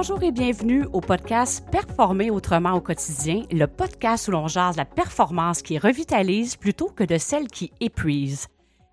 [0.00, 4.84] Bonjour et bienvenue au podcast Performer autrement au quotidien, le podcast où l'on jase la
[4.84, 8.46] performance qui revitalise plutôt que de celle qui épuise.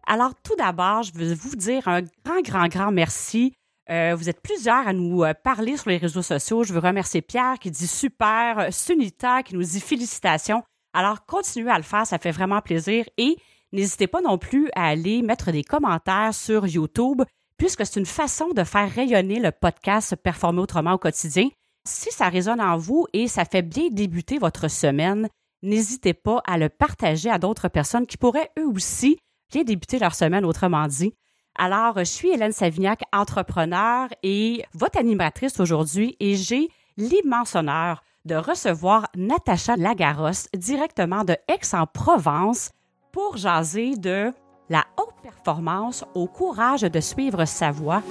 [0.07, 3.53] Alors tout d'abord, je veux vous dire un grand, grand, grand merci.
[3.91, 6.63] Euh, vous êtes plusieurs à nous euh, parler sur les réseaux sociaux.
[6.63, 10.63] Je veux remercier Pierre qui dit super, Sunita qui nous dit félicitations.
[10.91, 13.37] Alors continuez à le faire, ça fait vraiment plaisir et
[13.71, 17.21] n'hésitez pas non plus à aller mettre des commentaires sur YouTube
[17.57, 21.49] puisque c'est une façon de faire rayonner le podcast Performer autrement au quotidien.
[21.87, 25.29] Si ça résonne en vous et ça fait bien débuter votre semaine,
[25.61, 29.17] n'hésitez pas à le partager à d'autres personnes qui pourraient eux aussi
[29.51, 31.13] bien débuter leur semaine, autrement dit.
[31.57, 38.35] Alors, je suis Hélène Savignac, entrepreneur et votre animatrice aujourd'hui et j'ai l'immense honneur de
[38.35, 42.71] recevoir Natacha Lagaros directement de Aix-en-Provence
[43.11, 44.33] pour jaser de
[44.69, 48.01] la haute performance au courage de suivre sa voie.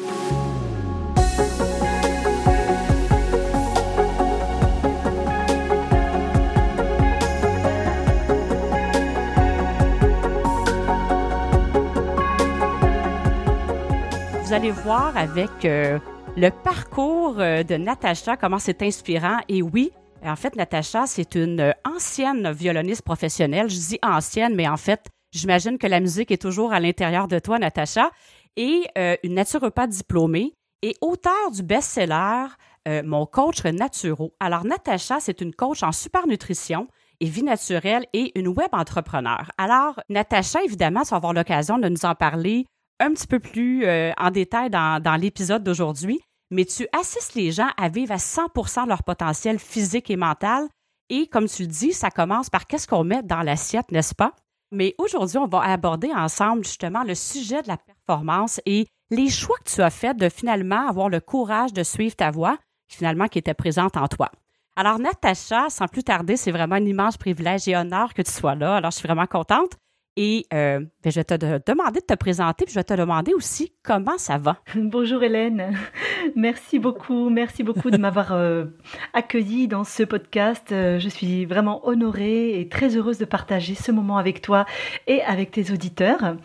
[14.43, 15.99] Vous allez voir avec euh,
[16.37, 19.39] le parcours euh, de Natacha, comment c'est inspirant.
[19.49, 19.91] Et oui,
[20.23, 23.69] en fait, Natacha, c'est une ancienne violoniste professionnelle.
[23.69, 27.41] Je dis ancienne, mais en fait, J'imagine que la musique est toujours à l'intérieur de
[27.41, 28.11] toi, Natacha.
[28.57, 32.47] Et euh, une naturopathe diplômée et auteur du best-seller
[32.87, 34.33] euh, Mon coach naturo.
[34.39, 36.87] Alors, Natacha, c'est une coach en super nutrition
[37.19, 39.51] et vie naturelle et une web entrepreneur.
[39.59, 42.65] Alors, Natacha, évidemment, tu vas avoir l'occasion de nous en parler
[43.01, 46.21] un petit peu plus euh, en détail dans, dans l'épisode d'aujourd'hui,
[46.53, 50.69] mais tu assistes les gens à vivre à 100 de leur potentiel physique et mental.
[51.11, 54.33] Et comme tu le dis, ça commence par qu'est-ce qu'on met dans l'assiette, n'est-ce pas?
[54.75, 59.57] Mais aujourd'hui, on va aborder ensemble justement le sujet de la performance et les choix
[59.65, 62.59] que tu as faits de finalement avoir le courage de suivre ta voix,
[62.89, 64.31] finalement qui était présente en toi.
[64.77, 68.57] Alors, Natacha, sans plus tarder, c'est vraiment un immense privilège et honneur que tu sois
[68.57, 68.77] là.
[68.77, 69.73] Alors, je suis vraiment contente.
[70.17, 73.35] Et euh, ben, je vais te demander de te présenter, puis je vais te demander
[73.35, 74.59] aussi comment ça va.
[74.77, 75.77] Bonjour Hélène,
[76.37, 78.67] merci beaucoup, merci beaucoup de m'avoir euh,
[79.13, 80.71] accueilli dans ce podcast.
[80.71, 84.67] Euh, je suis vraiment honorée et très heureuse de partager ce moment avec toi
[85.09, 86.37] et avec tes auditeurs.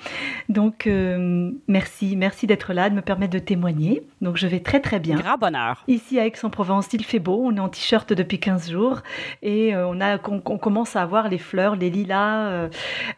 [0.50, 0.90] Donc
[1.68, 4.02] merci, merci d'être là, de me permettre de témoigner.
[4.22, 5.18] Donc je vais très très bien.
[5.18, 5.84] Grand bonheur.
[5.88, 9.02] Ici à Aix-en-Provence, il fait beau, on est en t-shirt depuis 15 jours
[9.44, 12.70] et on, a, on, on, commence à avoir les fleurs, les lilas,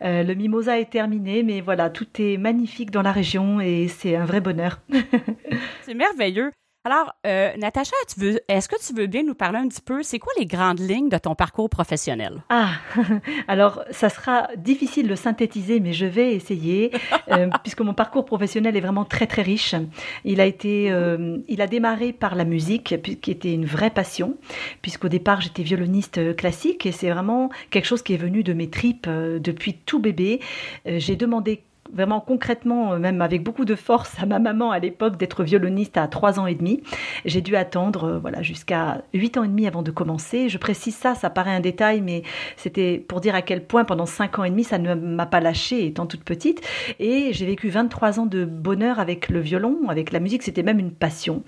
[0.02, 4.26] le mimosa est terminé, mais voilà, tout est magnifique dans la région et c'est un
[4.26, 4.82] vrai bonheur.
[5.84, 6.52] c'est merveilleux.
[6.84, 7.94] Alors, euh, Natacha,
[8.48, 11.10] est-ce que tu veux bien nous parler un petit peu, c'est quoi les grandes lignes
[11.10, 12.42] de ton parcours professionnel?
[12.50, 12.72] Ah,
[13.48, 16.92] alors ça sera difficile de synthétiser, mais je vais essayer,
[17.30, 19.76] euh, puisque mon parcours professionnel est vraiment très très riche.
[20.26, 24.36] Il a été, euh, il a démarré par la musique, qui était une vraie passion,
[24.82, 28.72] puisqu'au départ j'étais violoniste classique et c'est vraiment quelque chose qui est venu de mes
[28.72, 30.40] tripes depuis tout bébé.
[30.88, 31.62] j'ai demandé
[31.94, 35.98] vraiment concrètement, euh, même avec beaucoup de force à ma maman à l'époque d'être violoniste
[35.98, 36.82] à 3 ans et demi.
[37.26, 40.50] J'ai dû attendre euh, voilà, jusqu'à 8 ans et demi avant de commencer.
[40.50, 42.24] Je précise ça, ça paraît un détail, mais
[42.56, 45.40] c'était pour dire à quel point pendant 5 ans et demi, ça ne m'a pas
[45.40, 46.62] lâché étant toute petite.
[47.00, 50.80] Et j'ai vécu 23 ans de bonheur avec le violon, avec la musique, c'était même
[50.80, 51.44] une passion.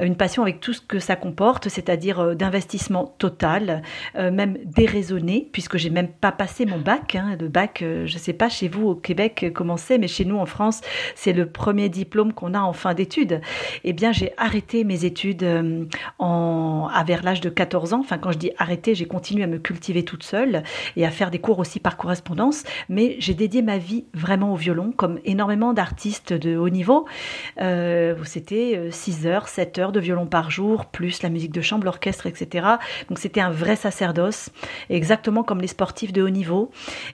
[0.00, 3.82] Euh, une passion avec tout ce que ça comporte, c'est-à-dire d'investissement total,
[4.14, 7.14] même déraisonné, puisque j'ai même pas passé mon bac.
[7.14, 7.36] Hein.
[7.38, 10.80] Le bac, je sais pas chez vous au Québec comment mais chez nous en France,
[11.14, 13.40] c'est le premier diplôme qu'on a en fin d'études.
[13.84, 15.84] Eh bien, j'ai arrêté mes études euh,
[16.18, 18.00] à vers l'âge de 14 ans.
[18.00, 20.62] Enfin, quand je dis arrêter, j'ai continué à me cultiver toute seule
[20.96, 24.56] et à faire des cours aussi par correspondance, mais j'ai dédié ma vie vraiment au
[24.56, 27.06] violon, comme énormément d'artistes de haut niveau.
[27.60, 31.60] Euh, c'était 6 euh, heures, 7 heures de violon par jour, plus la musique de
[31.60, 32.66] chambre, l'orchestre, etc.
[33.08, 34.50] Donc c'était un vrai sacerdoce,
[34.90, 36.70] exactement comme les sportifs de haut niveau.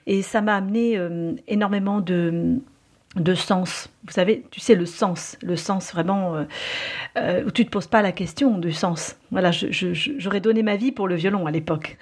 [0.07, 0.99] Et ça m'a amené
[1.47, 2.54] énormément de
[3.15, 3.87] de sens.
[4.05, 6.43] Vous savez, tu sais, le sens, le sens vraiment, euh,
[7.17, 9.15] euh, où tu ne te poses pas la question du sens.
[9.31, 11.97] Voilà, j'aurais donné ma vie pour le violon à l'époque.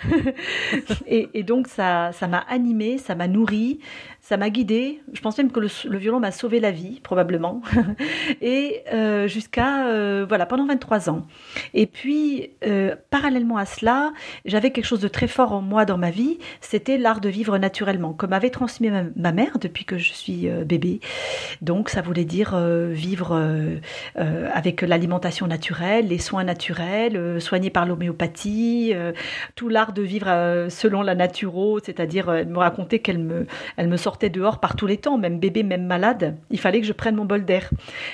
[1.07, 3.79] et, donc, ça m'a animé, ça m'a nourri,
[4.19, 5.01] ça m'a guidé.
[5.13, 7.61] Je pense même que le, violon m'a sauvé la vie, probablement.
[8.41, 11.25] et euh, jusqu'à, voilà, pendant 23 ans.
[11.73, 12.51] Et puis,
[13.09, 14.11] parallèlement à cela,
[14.45, 17.57] j'avais quelque chose de très fort en moi dans ma vie, c'était l'art de vivre
[17.57, 20.99] naturellement, comme avait transmis ma, mère depuis que je suis bébé.
[21.61, 23.39] Donc, ça voulait dire vivre
[24.15, 28.93] avec l'alimentation naturelle, les soins naturels, soigner par l'homéopathie,
[29.55, 33.47] tout l'art de vivre selon la naturo, c'est-à-dire me raconter qu'elle me,
[33.77, 36.81] elle me sort sortais dehors par tous les temps, même bébé, même malade, il fallait
[36.81, 37.69] que je prenne mon bol d'air.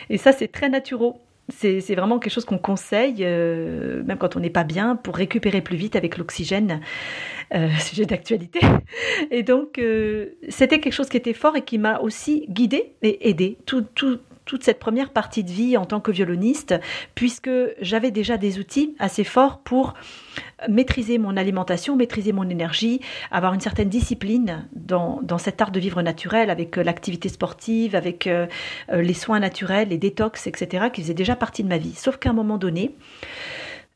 [0.09, 1.13] Et ça, c'est très naturel.
[1.49, 5.61] C'est vraiment quelque chose qu'on conseille, euh, même quand on n'est pas bien, pour récupérer
[5.61, 6.81] plus vite avec l'oxygène.
[7.53, 8.59] Euh, sujet d'actualité.
[9.31, 13.29] Et donc, euh, c'était quelque chose qui était fort et qui m'a aussi guidée et
[13.29, 16.75] aidée tout, tout, toute cette première partie de vie en tant que violoniste,
[17.15, 17.49] puisque
[17.81, 19.95] j'avais déjà des outils assez forts pour
[20.67, 22.99] maîtriser mon alimentation, maîtriser mon énergie,
[23.31, 27.95] avoir une certaine discipline dans, dans cet art de vivre naturel, avec euh, l'activité sportive,
[27.95, 28.47] avec euh,
[28.91, 31.93] euh, les soins naturels, les détox, etc., qui faisaient déjà partie de ma vie.
[31.93, 32.95] Sauf qu'à un moment donné,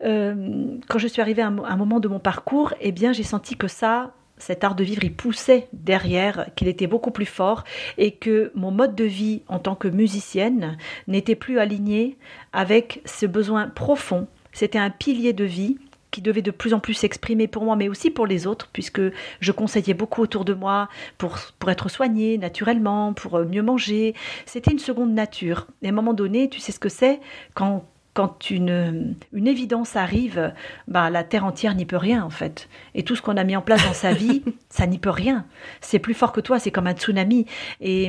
[0.02, 3.70] quand je suis arrivée à un, moment de mon parcours, eh bien, j'ai senti que
[3.70, 7.64] ça, cet art de vivre, il poussait derrière, qu'il était beaucoup plus fort
[7.98, 10.78] et que mon mode de vie en tant que musicienne
[11.08, 12.18] n'était plus aligné
[12.52, 14.28] avec ce besoin profond.
[14.52, 15.78] C'était un pilier de vie
[16.14, 19.02] qui devait de plus en plus s'exprimer pour moi, mais aussi pour les autres, puisque
[19.40, 20.88] je conseillais beaucoup autour de moi
[21.18, 24.14] pour, pour être soignée naturellement, pour euh, mieux manger.
[24.46, 25.68] C'était une seconde nature.
[25.82, 27.20] Et à un moment donné, tu sais ce que c'est?
[27.56, 30.54] Quand quand une, une évidence arrive,
[30.88, 32.70] bah, la terre entière n'y peut rien en fait.
[32.94, 35.48] Et tout ce qu'on a mis en place dans sa vie, ça n'y peut rien.
[35.82, 37.48] C'est plus fort que toi, c'est comme un tsunami.
[37.82, 38.06] Et,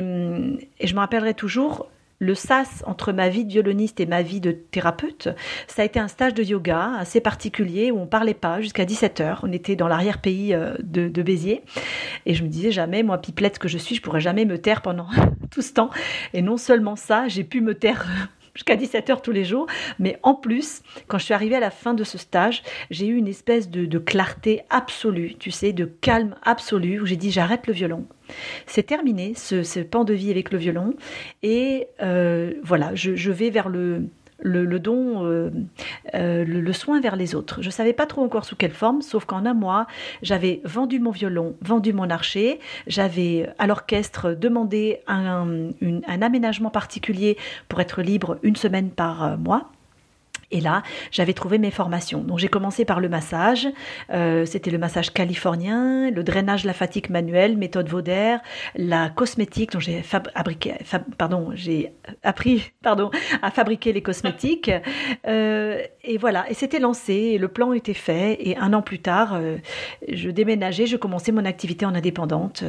[0.79, 1.87] et je me rappellerai toujours
[2.19, 5.29] le sas entre ma vie de violoniste et ma vie de thérapeute,
[5.67, 9.39] ça a été un stage de yoga assez particulier où on parlait pas jusqu'à 17h.
[9.43, 11.63] On était dans l'arrière-pays euh, de, Béziers.
[12.25, 14.81] Et je me disais jamais, moi, pipelette que je suis, je pourrais jamais me taire
[14.81, 15.07] pendant
[15.51, 15.89] tout ce temps.
[16.33, 18.05] Et non seulement ça, j'ai pu me taire
[18.55, 19.67] jusqu'à 17h tous les jours.
[19.99, 23.15] Mais en plus, quand je suis arrivée à la fin de ce stage, j'ai eu
[23.15, 27.73] une espèce de, clarté absolue, tu sais, de calme absolu, où j'ai dit j'arrête le
[27.73, 28.05] violon.
[28.65, 30.95] C'est terminé, ce, pan de vie avec le violon.
[31.43, 34.09] Et euh, voilà, je vais vers le,
[34.45, 35.49] le, don, euh,
[36.13, 37.61] euh, le, soin vers les autres.
[37.61, 39.87] Je ne savais pas trop encore sous quelle forme, sauf qu'en un mois,
[40.21, 45.71] j'avais vendu mon violon, vendu mon archer, j'avais à l'orchestre demandé un,
[46.21, 47.37] aménagement particulier
[47.67, 49.71] pour être libre une semaine par euh, mois.
[50.55, 52.21] Et là, j'avais trouvé mes formations.
[52.21, 53.67] Donc j'ai commencé par le massage.
[54.09, 58.37] Euh, c'était le massage californien, le drainage lymphatique manuel, méthode Vauder,
[58.73, 60.75] la cosmétique dont j'ai fabriqué,
[61.17, 61.91] pardon, j'ai
[62.23, 63.11] appris, pardon,
[63.41, 64.71] à fabriquer les cosmétiques.
[65.27, 66.49] Euh, et voilà.
[66.49, 67.37] Et c'était lancé.
[67.37, 68.37] le plan était fait.
[68.39, 69.57] Et un an plus tard, euh,
[70.07, 72.63] je déménageais, je commençais mon activité en indépendante.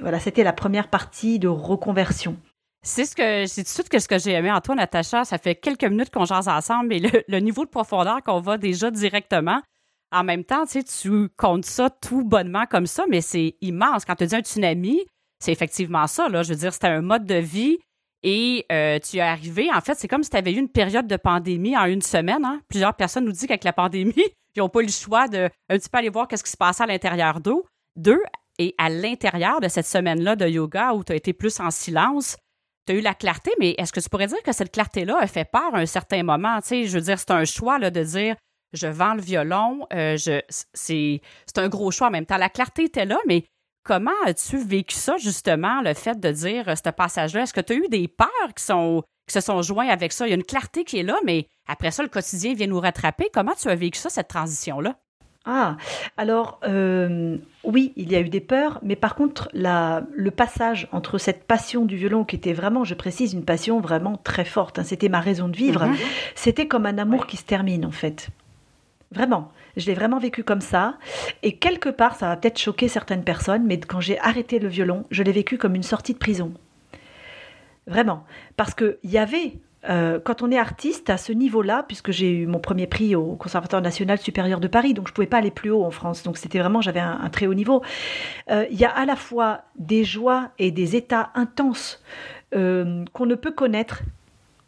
[0.00, 2.36] voilà, c'était la première partie de reconversion.
[2.84, 5.24] C'est ce que c'est tout de suite que ce que j'ai aimé en toi, Natacha.
[5.24, 8.90] Ça fait quelques minutes qu'on jase ensemble, et le, niveau de profondeur qu'on va déjà
[8.90, 9.60] directement.
[10.10, 14.04] En même temps, tu sais, tu comptes ça tout bonnement comme ça, mais c'est immense.
[14.04, 15.00] Quand tu dis un tsunami,
[15.38, 16.28] c'est effectivement ça.
[16.28, 16.42] Là.
[16.42, 17.78] Je veux dire, c'était un mode de vie
[18.22, 19.70] et euh, tu es arrivé.
[19.72, 22.44] En fait, c'est comme si tu avais eu une période de pandémie en une semaine.
[22.44, 22.60] Hein.
[22.68, 24.12] Plusieurs personnes nous disent qu'avec la pandémie,
[24.56, 26.56] ils n'ont pas eu le choix de un petit peu aller voir qu'est-ce qui se
[26.56, 27.62] passait à l'intérieur d'eux.
[27.96, 28.20] Deux,
[28.58, 32.36] et à l'intérieur de cette semaine-là de yoga où tu as été plus en silence,
[32.86, 35.26] tu as eu la clarté, mais est-ce que tu pourrais dire que cette clarté-là a
[35.26, 36.60] fait peur à un certain moment?
[36.60, 38.36] Tu sais, je veux dire, c'est un choix là, de dire
[38.72, 42.38] je vends le violon, euh, je, c'est, c'est un gros choix en même temps.
[42.38, 43.44] La clarté était là, mais
[43.84, 47.42] comment as-tu vécu ça, justement, le fait de dire euh, ce passage-là?
[47.42, 50.26] Est-ce que tu as eu des peurs qui, sont, qui se sont joints avec ça?
[50.26, 52.80] Il y a une clarté qui est là, mais après ça, le quotidien vient nous
[52.80, 53.28] rattraper.
[53.32, 54.96] Comment tu as vécu ça, cette transition-là?
[55.44, 55.76] Ah,
[56.16, 60.88] alors euh, oui, il y a eu des peurs, mais par contre, la, le passage
[60.92, 64.78] entre cette passion du violon, qui était vraiment, je précise, une passion vraiment très forte,
[64.78, 65.96] hein, c'était ma raison de vivre, mhm.
[66.36, 68.28] c'était comme un amour qui se termine en fait.
[69.10, 70.94] Vraiment, je l'ai vraiment vécu comme ça.
[71.42, 75.04] Et quelque part, ça va peut-être choquer certaines personnes, mais quand j'ai arrêté le violon,
[75.10, 76.52] je l'ai vécu comme une sortie de prison.
[77.86, 78.24] Vraiment.
[78.56, 79.54] Parce qu'il y avait
[79.88, 83.34] euh, quand on est artiste à ce niveau-là, puisque j'ai eu mon premier prix au
[83.34, 86.22] Conservatoire national supérieur de Paris, donc je ne pouvais pas aller plus haut en France,
[86.22, 87.82] donc c'était vraiment, j'avais un, très haut niveau,
[88.50, 92.02] euh, il y a à la fois des joies et des états intenses
[92.54, 94.02] euh, qu'on ne peut connaître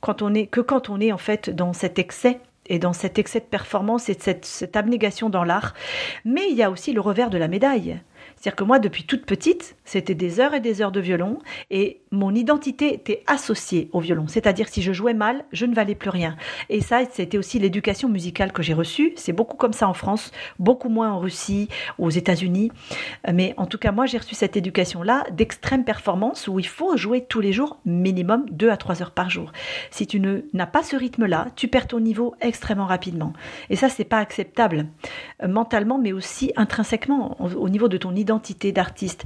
[0.00, 3.18] quand on est, que quand on est en fait dans cet excès et dans cet
[3.18, 5.75] excès de performance et cette, cette abnégation dans l'art.
[6.25, 8.00] Mais il y a aussi le revers de la médaille.
[8.44, 11.38] C'est-à-dire que moi, depuis toute petite, c'était des heures et des heures de violon
[11.70, 14.26] et mon identité était associée au violon.
[14.28, 16.36] C'est-à-dire si je jouais mal, je ne valais plus rien.
[16.68, 19.14] Et ça, c'était aussi l'éducation musicale que j'ai reçue.
[19.16, 22.70] C'est beaucoup comme ça en France, beaucoup moins en Russie, aux États-Unis.
[23.32, 27.24] Mais en tout cas, moi, j'ai reçu cette éducation-là d'extrême performance où il faut jouer
[27.24, 29.52] tous les jours minimum 2 à 3 heures par jour.
[29.90, 33.32] Si tu n'as pas ce rythme-là, tu perds ton niveau extrêmement rapidement.
[33.70, 34.84] Et ça, c'est pas acceptable
[35.42, 39.24] euh, mentalement, mais aussi intrinsèquement au niveau de ton identité identité d'artiste.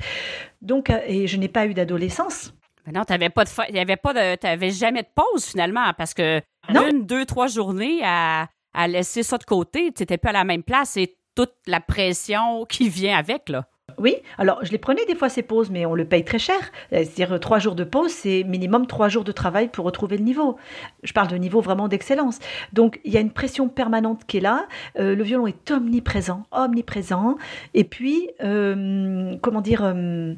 [0.62, 2.54] Donc, euh, et je n'ai pas eu d'adolescence.
[2.86, 6.14] Mais non, tu n'avais pas de, y avait pas de, jamais de pause finalement parce
[6.14, 10.32] que une, deux, trois journées à, à laisser ça de côté, tu n'étais pas à
[10.32, 13.66] la même place et toute la pression qui vient avec là.
[13.96, 16.58] Oui, alors je les prenais des fois ces pauses, mais on le paye très cher.
[16.90, 20.56] C'est-à-dire trois jours de pause, c'est minimum trois jours de travail pour retrouver le niveau.
[21.02, 22.38] Je parle de niveau vraiment d'excellence.
[22.72, 24.66] Donc il y a une pression permanente qui est là.
[25.00, 27.38] Euh, le violon est omniprésent, omniprésent.
[27.74, 30.34] Et puis, euh, comment dire, euh,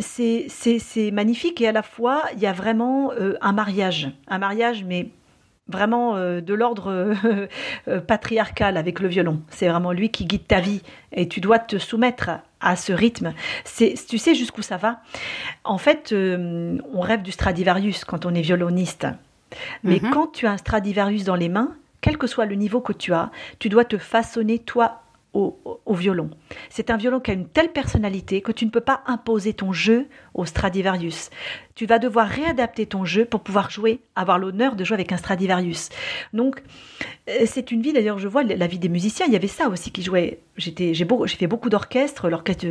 [0.00, 3.10] c'est magnifique et à la fois il y a vraiment
[3.40, 5.10] un mariage, un mariage mais
[5.68, 7.46] vraiment euh, de l'ordre euh,
[7.88, 9.42] euh, patriarcal avec le violon.
[9.50, 10.82] C'est vraiment lui qui guide ta vie
[11.12, 13.32] et tu dois te soumettre à ce rythme.
[13.64, 15.00] C'est, tu sais jusqu'où ça va?
[15.64, 19.06] En fait, on rêve du Stradivarius quand on est violoniste.
[19.82, 20.10] Mais mhm.
[20.10, 23.12] quand tu as un Stradivarius dans les mains, quel que soit le niveau que tu
[23.12, 25.02] as, tu dois te façonner toi
[25.34, 26.30] au, violon.
[26.68, 29.72] C'est un violon qui a une telle personnalité que tu ne peux pas imposer ton
[29.72, 31.30] jeu au Stradivarius.
[31.74, 35.16] Tu vas devoir réadapter ton jeu pour pouvoir jouer, avoir l'honneur de jouer avec un
[35.16, 35.90] Stradivarius.
[36.32, 36.62] Donc,
[37.28, 39.68] euh, c'est une vie, d'ailleurs, je vois la vie des musiciens, il y avait ça
[39.68, 40.38] aussi qui jouait.
[40.56, 40.94] J'ai
[41.26, 42.66] fait beaucoup d'orchestres, l'orchestre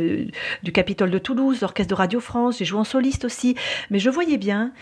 [0.62, 3.54] du Capitole de Toulouse, l'orchestre de Radio France, j'ai joué en soliste aussi,
[3.90, 4.72] mais je voyais bien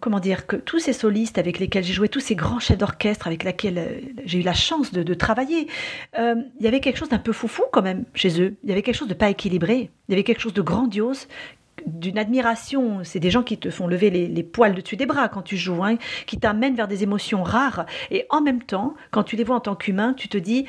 [0.00, 3.26] comment dire, que tous ces solistes avec lesquels j'ai joué, tous ces grands chefs d'orchestre
[3.26, 5.68] avec lesquels euh, j'ai eu la chance de, travailler,
[6.18, 8.56] euh, il y avait quelque chose d'un peu foufou quand même chez eux.
[8.64, 9.90] Il y avait quelque chose de pas équilibré.
[10.08, 11.28] Il y avait quelque chose de grandiose
[11.86, 15.42] d'une admiration, c'est des gens qui te font lever les, poils dessus des bras quand
[15.42, 15.96] tu joues, hein,
[16.26, 17.86] qui t'amènent vers des émotions rares.
[18.10, 20.66] Et en même temps, quand tu les vois en tant qu'humain, tu te dis,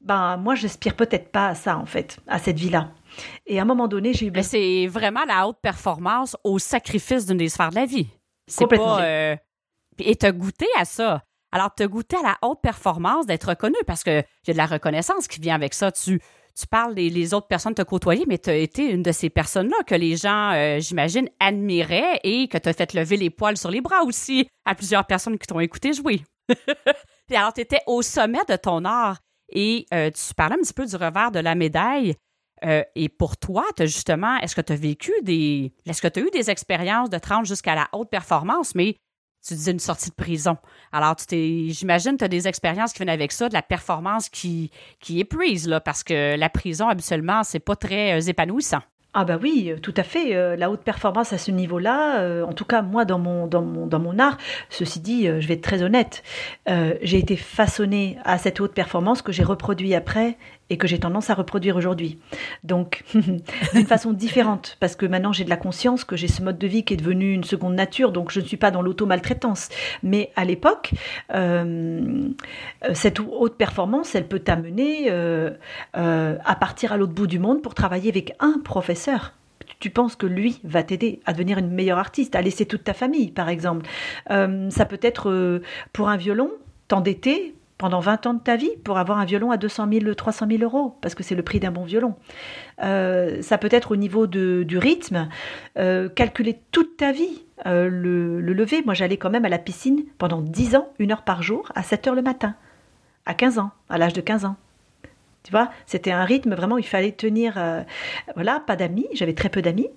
[0.00, 2.90] ben moi j'aspire peut-être pas à ça en fait, à cette vie-là.
[3.46, 4.30] Et à un moment donné, j'ai eu.
[4.30, 8.08] Mais c'est vraiment la haute performance au sacrifice d'une des sphères de la vie.
[8.46, 9.02] C'est pas.
[9.02, 9.36] Euh,
[9.98, 11.22] et t'as goûté à ça.
[11.52, 15.26] Alors, t'as goûté à la haute performance d'être reconnu parce que j'ai de la reconnaissance
[15.26, 15.90] qui vient avec ça.
[15.90, 16.20] Tu,
[16.58, 19.30] tu parles des les autres personnes te côtoyer, mais tu as été une de ces
[19.30, 23.56] personnes-là que les gens, euh, j'imagine, admiraient et que tu as fait lever les poils
[23.56, 26.22] sur les bras aussi à plusieurs personnes qui t'ont écouté jouer.
[27.34, 29.18] alors, tu étais au sommet de ton art
[29.52, 32.14] et euh, tu parlais un petit peu du revers de la médaille.
[32.64, 35.72] Euh, et pour toi, as justement, est-ce que tu as vécu des.
[35.86, 38.96] Est-ce que tu as eu des expériences de 30 jusqu'à la haute performance, mais
[39.46, 40.56] tu disais une sortie de prison.
[40.92, 44.70] Alors, tu j'imagine, tu as des expériences qui viennent avec ça, de la performance qui,
[45.00, 48.80] qui est prise, là, parce que la prison, habituellement, c'est pas très euh, épanouissant.
[49.12, 50.36] Ah bah oui, tout à fait.
[50.36, 53.88] Euh, la haute performance à ce niveau-là, en tout cas moi dans mon, dans mon,
[53.88, 56.22] dans mon art, ceci dit, je vais être très honnête,
[56.68, 60.38] j'ai été façonnée à cette haute performance que j'ai reproduit après
[60.70, 62.18] et que j'ai tendance à reproduire aujourd'hui.
[62.64, 66.58] Donc, d'une façon différente, parce que maintenant j'ai de la conscience que j'ai ce mode
[66.58, 69.68] de vie qui est devenu une seconde nature, donc je ne suis pas dans l'auto-maltraitance.
[70.02, 70.92] Mais à l'époque,
[71.34, 72.28] euh,
[72.94, 75.50] cette haute performance, elle peut t'amener euh,
[75.96, 79.34] euh, à partir à l'autre bout du monde pour travailler avec un professeur
[79.78, 82.92] tu penses que lui va t'aider à devenir une meilleure artiste, à laisser toute ta
[82.92, 83.86] famille, par exemple.
[84.28, 85.62] ça peut être
[85.94, 86.50] pour un violon,
[86.86, 90.46] t'endetter pendant 20 ans de ta vie pour avoir un violon à 200 000, 300
[90.50, 92.14] 000 euros, parce que c'est le prix d'un bon violon.
[92.82, 95.30] Euh, ça peut être au niveau de, du rythme,
[95.78, 98.82] euh, calculer toute ta vie, euh, le, le, lever.
[98.84, 101.82] Moi, j'allais quand même à la piscine pendant 10 ans, une heure par jour, à
[101.82, 102.54] 7 heures le matin,
[103.24, 104.56] à 15 ans, à l'âge de 15 ans.
[105.42, 107.58] Tu vois, c'était un rythme vraiment, il fallait tenir.
[108.34, 109.88] voilà, pas d'amis, j'avais très peu d'amis.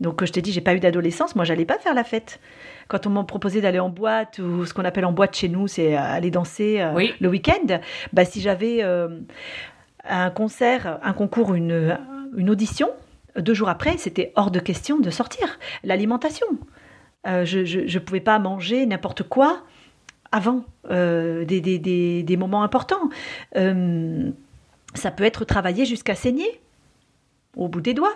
[0.00, 2.38] Donc, je t'ai dit, j'ai pas eu d'adolescence, moi, j'allais pas faire la fête
[2.88, 5.66] quand on m'a proposé d'aller en boîte ou ce qu'on appelle en boîte chez nous,
[5.66, 7.80] c'est aller danser euh, le week-end.
[8.12, 9.20] Bah, si j'avais euh,
[10.04, 11.98] un concert, un concours, une,
[12.36, 12.90] une audition,
[13.36, 15.58] deux jours après, c'était hors de question de sortir.
[15.82, 16.46] L'alimentation.
[17.26, 19.62] Euh, je ne pouvais pas manger n'importe quoi
[20.30, 23.10] avant des, des, des, des, moments importants.
[23.54, 26.60] ça peut être travailler jusqu'à saigner
[27.56, 28.14] au bout des doigts.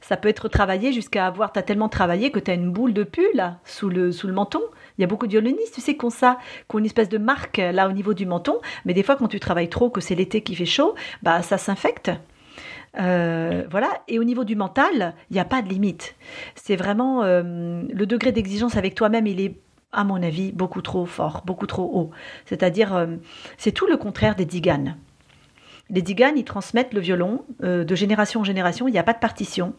[0.00, 2.92] Ça peut être travaillé jusqu'à avoir, tu as tellement travaillé que tu as une boule
[2.92, 4.60] de pu là, sous le, sous le menton.
[4.98, 6.38] Il y a beaucoup de violonistes, tu sais, qui ont ça,
[6.74, 8.58] une espèce de marque là au niveau du menton.
[8.84, 11.58] Mais des fois, quand tu travailles trop, que c'est l'été qui fait chaud, bah ça
[11.58, 12.10] s'infecte.
[12.98, 13.88] Euh, voilà.
[14.08, 16.14] Et au niveau du mental, il n'y a pas de limite.
[16.54, 19.56] C'est vraiment euh, le degré d'exigence avec toi-même, il est,
[19.92, 22.10] à mon avis, beaucoup trop fort, beaucoup trop haut.
[22.46, 23.06] C'est-à-dire, euh,
[23.58, 24.96] c'est tout le contraire des diganes.
[25.88, 29.12] Les diganes, ils transmettent le violon euh, de génération en génération, il n'y a pas
[29.12, 29.74] de partition.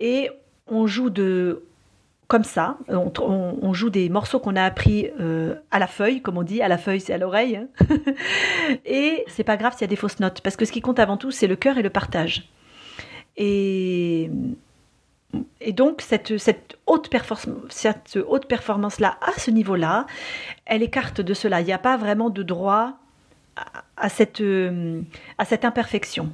[0.00, 0.30] Et
[0.66, 1.62] on joue de
[2.28, 6.42] comme ça, on, joue des morceaux qu'on a appris euh, à la feuille, comme on
[6.42, 7.56] dit, à la feuille c'est à l'oreille.
[7.56, 7.68] Hein.
[8.84, 10.98] et c'est pas grave s'il y a des fausses notes, parce que ce qui compte
[10.98, 12.50] avant tout, c'est le cœur et le partage.
[13.38, 14.30] Et,
[15.68, 20.06] donc cette, cette haute performance-là, à ce niveau-là,
[20.66, 21.62] elle écarte de cela.
[21.62, 22.98] Il n'y a pas vraiment de droit
[23.96, 25.02] à cette, euh,
[25.38, 26.30] à cette imperfection.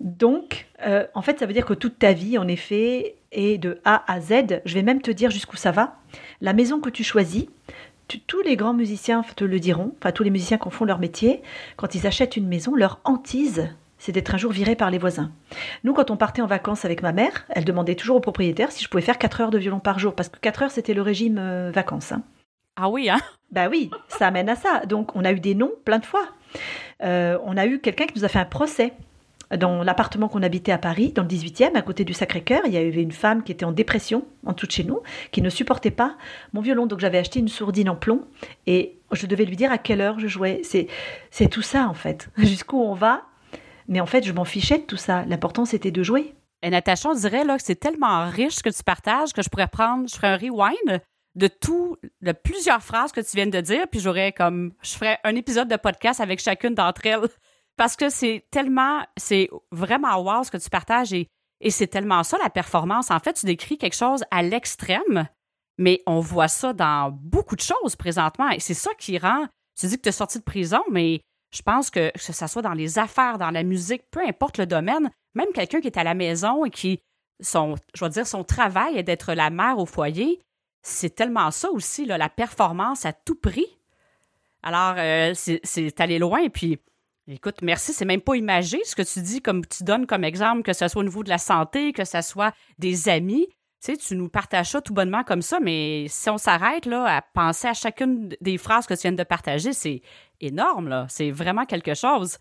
[0.00, 3.80] Donc, euh, en fait, ça veut dire que toute ta vie, en effet, est de
[3.84, 4.60] A à Z.
[4.64, 5.96] Je vais même te dire jusqu'où ça va.
[6.40, 7.46] La maison que tu choisis,
[8.26, 11.42] tous les grands musiciens te le diront, enfin tous les musiciens qui font leur métier,
[11.76, 15.30] quand ils achètent une maison, leur hantise, c'est d'être un jour viré par les voisins.
[15.84, 18.82] Nous, quand on partait en vacances avec ma mère, elle demandait toujours au propriétaire si
[18.82, 21.02] je pouvais faire 4 heures de violon par jour, parce que 4 heures, c'était le
[21.02, 22.12] régime euh, vacances.
[22.12, 22.22] Hein.
[22.82, 23.20] Ah oui, hein
[23.50, 24.86] Bah oui, ça amène à ça.
[24.86, 26.26] Donc, on a eu des noms plein de fois.
[27.02, 28.94] Euh, on a eu quelqu'un qui nous a fait un procès
[29.58, 32.76] dans l'appartement qu'on habitait à Paris, dans le 18e, à côté du Sacré-Cœur, il y
[32.76, 35.00] avait une femme qui était en dépression, en dessous de chez nous,
[35.32, 36.16] qui ne supportait pas
[36.52, 36.86] mon violon.
[36.86, 38.22] Donc j'avais acheté une sourdine en plomb
[38.66, 40.60] et je devais lui dire à quelle heure je jouais.
[40.62, 40.86] C'est,
[41.30, 42.28] c'est tout ça, en fait.
[42.36, 43.24] Jusqu'où on va.
[43.88, 45.24] Mais en fait, je m'en fichais de tout ça.
[45.26, 46.32] L'important, c'était de jouer.
[46.62, 49.66] Et Natacha, on dirait là, que c'est tellement riche que tu partages que je pourrais
[49.66, 51.00] prendre, je ferais un rewind
[51.34, 55.18] de tout, de plusieurs phrases que tu viens de dire, puis j'aurais comme, je ferais
[55.24, 57.28] un épisode de podcast avec chacune d'entre elles
[57.76, 61.28] parce que c'est tellement, c'est vraiment wow ce que tu partages et,
[61.68, 63.10] c'est tellement ça la performance.
[63.10, 65.28] En fait, tu décris quelque chose à l'extrême,
[65.76, 69.46] mais on voit ça dans beaucoup de choses présentement et c'est ça qui rend.
[69.78, 71.20] Tu dis que tu es sorti de prison, mais
[71.54, 74.66] je pense que que ce soit dans les affaires, dans la musique, peu importe le
[74.66, 77.00] domaine, même quelqu'un qui est à la maison et qui,
[77.40, 80.40] son, je vais dire, son travail est d'être la mère au foyer,
[80.82, 83.66] c'est tellement ça aussi, la performance à tout prix.
[84.62, 86.48] Alors, euh, c'est aller loin.
[86.48, 86.78] Puis,
[87.32, 87.92] Écoute, merci.
[87.92, 90.88] C'est même pas imagé ce que tu dis, comme tu donnes comme exemple, que ce
[90.88, 93.46] soit au niveau de la santé, que ce soit des amis.
[93.82, 97.04] Tu sais, tu nous partages ça tout bonnement comme ça, mais si on s'arrête là
[97.04, 100.02] à penser à chacune des phrases que tu viens de partager, c'est
[100.40, 101.06] énorme, là.
[101.08, 102.38] C'est vraiment quelque chose.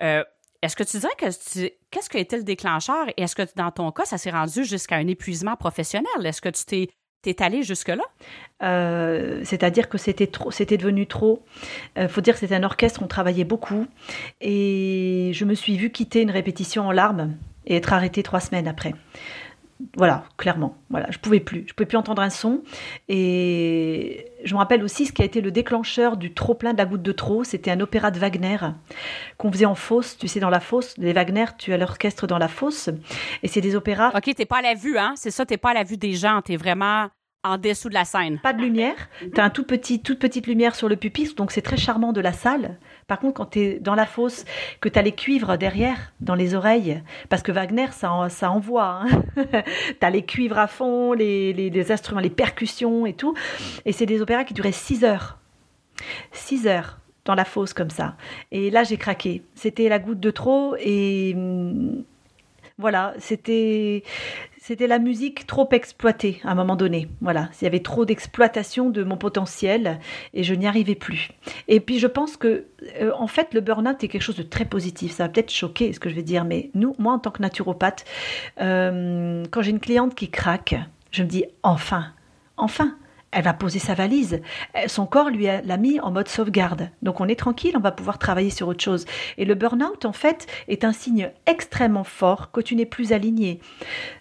[0.00, 0.24] Euh,
[0.62, 1.26] est-ce que tu dirais que
[1.90, 4.64] qu'est-ce qui a été le déclencheur et est-ce que dans ton cas, ça s'est rendu
[4.64, 6.24] jusqu'à un épuisement professionnel?
[6.24, 6.88] Est-ce que tu t'es
[7.22, 8.04] T'es allé jusque-là?
[8.62, 11.42] Euh, c'est-à-dire que c'était c'était devenu trop.
[11.98, 13.86] Euh, faut dire que c'était un orchestre, on travaillait beaucoup.
[14.40, 17.36] Et je me suis vue quitter une répétition en larmes
[17.66, 18.94] et être arrêtée trois semaines après.
[19.96, 20.76] Voilà, clairement.
[20.90, 21.64] Voilà, je pouvais plus.
[21.66, 22.62] Je pouvais plus entendre un son.
[23.08, 26.78] Et je me rappelle aussi ce qui a été le déclencheur du trop plein de
[26.78, 27.44] la goutte de trop.
[27.44, 28.58] C'était un opéra de Wagner
[29.36, 30.16] qu'on faisait en fosse.
[30.16, 32.90] Tu sais, dans la fosse, les Wagner, tu as l'orchestre dans la fosse.
[33.42, 34.12] Et c'est des opéras.
[34.14, 35.14] Ok, t'es pas à la vue, hein?
[35.16, 36.42] C'est ça, t'es pas à la vue des gens.
[36.42, 37.08] T'es vraiment
[37.42, 38.38] en dessous de la scène.
[38.42, 39.08] Pas de lumière.
[39.34, 42.12] Tu as un tout petit, toute petite lumière sur le pupitre, donc c'est très charmant
[42.12, 42.78] de la salle.
[43.10, 44.44] Par contre, quand tu es dans la fosse,
[44.80, 49.02] que tu as les cuivres derrière, dans les oreilles, parce que Wagner, ça, envoie.
[49.02, 49.22] Hein.
[49.34, 53.34] tu as les cuivres à fond, les, les, instruments, les percussions et tout.
[53.84, 55.38] Et c'est des opéras qui duraient 6 heures.
[56.30, 58.14] 6 heures dans la fosse comme ça.
[58.52, 59.42] Et là, j'ai craqué.
[59.56, 62.04] C'était la goutte de trop et hum,
[62.78, 64.04] voilà, c'était
[64.70, 67.08] c'était la musique trop exploitée à un moment donné.
[67.20, 69.98] Voilà, il y avait trop d'exploitation de mon potentiel
[70.32, 71.32] et je n'y arrivais plus.
[71.66, 72.66] Et puis je pense que
[73.00, 75.10] euh, en fait le burn-out est quelque chose de très positif.
[75.10, 77.42] Ça va peut-être choquer ce que je vais dire, mais nous, moi en tant que
[77.42, 78.04] naturopathe,
[78.60, 80.76] euh, quand j'ai une cliente qui craque,
[81.10, 82.06] je me dis enfin,
[82.56, 82.94] enfin,
[83.32, 84.40] elle va poser sa valise.
[84.76, 86.90] Euh, son corps lui l'a mis en mode sauvegarde.
[87.02, 89.04] Donc on est tranquille, on va pouvoir travailler sur autre chose.
[89.38, 93.60] Et le burn-out, en fait, est un signe extrêmement fort que tu n'es plus aligné.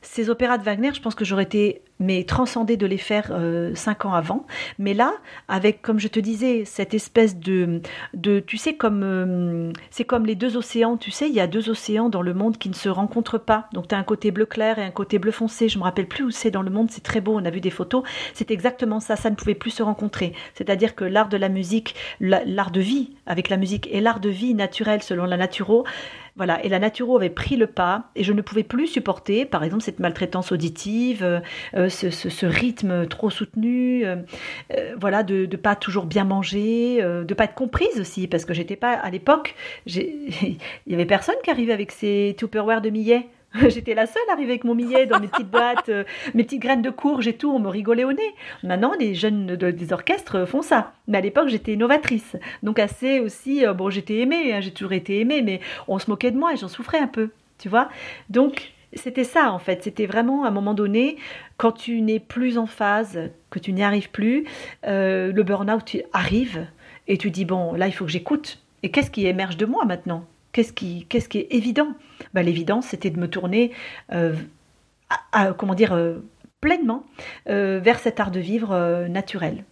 [0.01, 3.75] Ces opéras de Wagner, je pense que j'aurais été mais transcender de les faire euh,
[3.75, 4.47] cinq ans avant.
[4.77, 5.13] Mais là,
[5.47, 7.81] avec, comme je te disais, cette espèce de,
[8.13, 11.47] de tu sais, comme euh, c'est comme les deux océans, tu sais, il y a
[11.47, 13.67] deux océans dans le monde qui ne se rencontrent pas.
[13.73, 15.67] Donc tu as un côté bleu clair et un côté bleu foncé.
[15.67, 17.59] Je me rappelle plus où c'est dans le monde, c'est très beau, on a vu
[17.59, 18.03] des photos.
[18.33, 20.33] C'est exactement ça, ça ne pouvait plus se rencontrer.
[20.53, 24.29] C'est-à-dire que l'art de la musique, l'art de vie avec la musique et l'art de
[24.29, 25.85] vie naturel selon la naturo,
[26.39, 29.61] voilà, et la naturo avait pris le pas et je ne pouvais plus supporter, par
[29.61, 31.41] exemple, cette maltraitance auditive, euh,
[31.75, 34.15] euh, ce, rythme trop soutenu, euh,
[34.97, 38.77] voilà, de ne pas toujours bien manger, de pas être comprise aussi, parce que j'étais
[38.77, 39.53] pas à l'époque,
[39.85, 40.57] il
[40.87, 43.27] y avait personne qui arrivait avec ses Tupperware de millet.
[43.67, 46.03] J'étais la seule arrivée avec mon millet dans mes petites boîtes, euh,
[46.35, 48.35] mes petites graines de courge et tout, on me rigolait au nez.
[48.63, 50.93] Maintenant, les jeunes des orchestres font ça.
[51.07, 52.35] Mais à l'époque, j'étais innovatrice.
[52.61, 56.09] Donc assez aussi, euh, bon, j'étais aimée, hein, j'ai toujours été aimée, mais on se
[56.09, 57.89] moquait de moi et j'en souffrais un peu, tu vois.
[58.29, 61.17] Donc, c'était ça en fait, c'était vraiment à un moment donné,
[61.57, 64.45] quand tu n'es plus en phase, que tu n'y arrives plus,
[64.85, 66.67] euh, le burn-out arrive
[67.07, 68.59] et tu dis, bon, là, il faut que j'écoute.
[68.83, 70.25] Et qu'est-ce qui émerge de moi maintenant?
[70.51, 71.93] Qu'est-ce qui, qu'est-ce qui est évident?
[72.33, 73.71] Ben, L'évidence, c'était de me tourner,
[74.11, 74.35] euh,
[75.57, 76.19] comment dire, euh,
[76.61, 77.05] pleinement
[77.47, 79.63] euh, vers cet art de vivre naturel.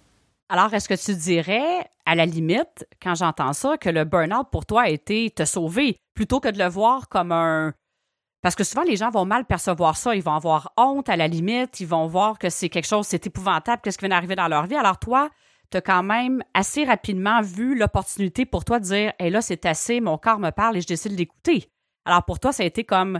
[0.49, 4.65] Alors, est-ce que tu dirais, à la limite, quand j'entends ça, que le burn-out pour
[4.65, 7.73] toi a été te sauver plutôt que de le voir comme un.
[8.41, 10.15] Parce que souvent, les gens vont mal percevoir ça.
[10.15, 11.81] Ils vont avoir honte à la limite.
[11.81, 14.67] Ils vont voir que c'est quelque chose, c'est épouvantable, qu'est-ce qui vient d'arriver dans leur
[14.67, 14.75] vie.
[14.75, 15.29] Alors, toi,
[15.71, 19.65] tu as quand même assez rapidement vu l'opportunité pour toi de dire Hé, là, c'est
[19.65, 21.69] assez, mon corps me parle et je décide d'écouter.
[22.05, 23.19] Alors pour toi, ça a été comme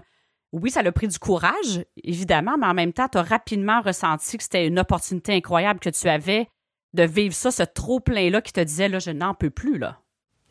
[0.53, 4.37] oui, ça a pris du courage, évidemment, mais en même temps, tu as rapidement ressenti
[4.37, 6.47] que c'était une opportunité incroyable que tu avais
[6.93, 9.77] de vivre ça, ce trop plein-là qui te disait là, je n'en peux plus.
[9.77, 9.99] là.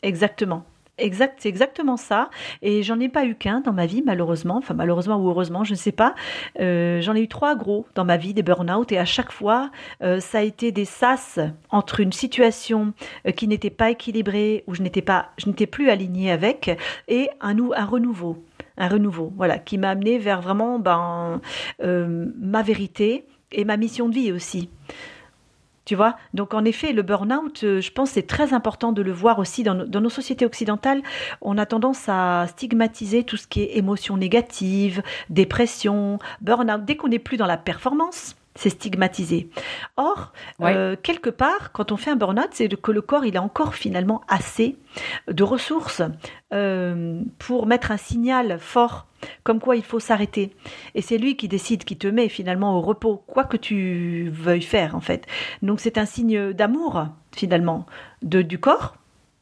[0.03, 0.63] Exactement.
[0.97, 2.29] Exact, c'est exactement ça.
[2.63, 4.57] Et j'en ai pas eu qu'un dans ma vie, malheureusement.
[4.57, 6.15] Enfin, malheureusement ou heureusement, je ne sais pas.
[6.59, 8.91] Euh, j'en ai eu trois gros dans ma vie, des burn-out.
[8.91, 9.69] Et à chaque fois,
[10.01, 12.93] euh, ça a été des sas entre une situation
[13.27, 16.75] euh, qui n'était pas équilibrée, où je n'étais pas, je n'étais plus alignée avec,
[17.07, 18.43] et un, un renouveau.
[18.77, 21.41] Un renouveau, voilà, qui m'a amené vers vraiment ben,
[21.79, 24.69] ma vérité et ma mission de vie aussi.
[25.87, 29.13] Tu vois Donc en effet, le burn-out, euh, je pense c'est très important de le
[29.13, 31.01] voir aussi dans, nos sociétés occidentales.
[31.39, 36.83] On a tendance à stigmatiser tout ce qui est émotion négative, dépression, burn-out.
[36.83, 39.49] Dès qu'on n'est plus dans la performance, c'est stigmatisé.
[39.95, 43.41] Or, euh, quelque part, quand on fait un burn-out, c'est que le corps, il a
[43.41, 44.75] encore finalement assez
[45.29, 46.01] de ressources
[46.53, 49.06] euh, pour mettre un signal fort
[49.43, 50.51] comme quoi il faut s'arrêter.
[50.95, 54.61] Et c'est lui qui décide, qui te met finalement au repos, quoi que tu veuilles
[54.61, 55.25] faire en fait.
[55.61, 57.85] Donc c'est un signe d'amour finalement
[58.21, 58.95] de, du corps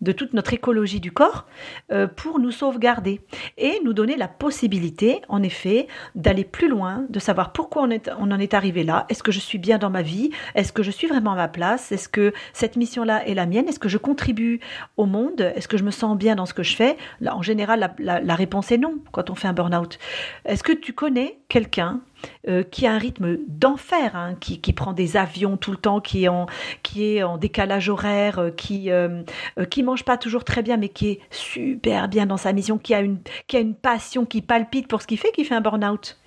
[0.06, 1.46] de toute notre écologie du corps
[1.92, 3.22] euh, pour nous sauvegarder
[3.58, 8.10] et nous donner la possibilité, en effet, d'aller plus loin, de savoir pourquoi on, est,
[8.20, 9.06] on en est arrivé là.
[9.10, 10.30] Est-ce que je suis bien dans ma vie?
[10.54, 11.92] Est-ce que je suis vraiment à ma place?
[11.92, 13.68] Est-ce que cette mission-là est la mienne?
[13.68, 14.60] Est-ce que je contribue
[14.96, 15.42] au monde?
[15.56, 16.98] Est-ce que je me sens bien dans ce que je fais?
[17.20, 19.98] Là, En général, la, la réponse est non quand on fait un burn-out.
[20.46, 22.02] Est-ce que tu connais quelqu'un
[22.48, 26.26] euh, qui a un rythme d'enfer, hein, qui, prend des avions tout le temps, qui
[26.26, 26.48] est en,
[26.84, 29.24] qui est en décalage horaire, euh, qui euh,
[29.70, 32.94] qui mange pas toujours très bien, mais qui est super bien dans sa mission, qui
[32.94, 35.62] a une, qui a une passion, qui palpite pour ce qu'il fait, qui fait un
[35.62, 36.18] burn-out.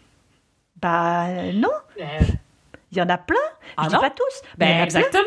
[0.81, 1.71] Bah non.
[2.91, 3.37] Il y en a plein.
[3.63, 4.43] Je ah dis pas tous.
[4.57, 5.23] Ben, exactement.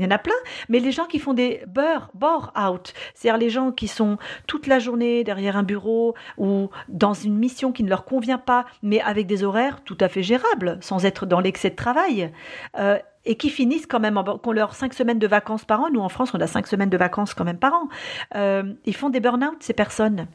[0.00, 0.32] Il y en a plein.
[0.70, 4.66] Mais les gens qui font des bore, bore out, c'est-à-dire les gens qui sont toute
[4.66, 9.02] la journée derrière un bureau ou dans une mission qui ne leur convient pas, mais
[9.02, 12.32] avec des horaires tout à fait gérables, sans être dans l'excès de travail,
[12.78, 15.90] euh, et qui finissent quand même, qu'on leur cinq semaines de vacances par an.
[15.92, 17.88] Nous, en France, on a cinq semaines de vacances quand même par an.
[18.36, 20.28] Euh, ils font des burn-out, ces personnes.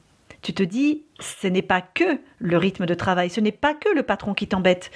[0.43, 3.89] Tu te dis, ce n'est pas que le rythme de travail, ce n'est pas que
[3.89, 4.91] le patron qui t'embête.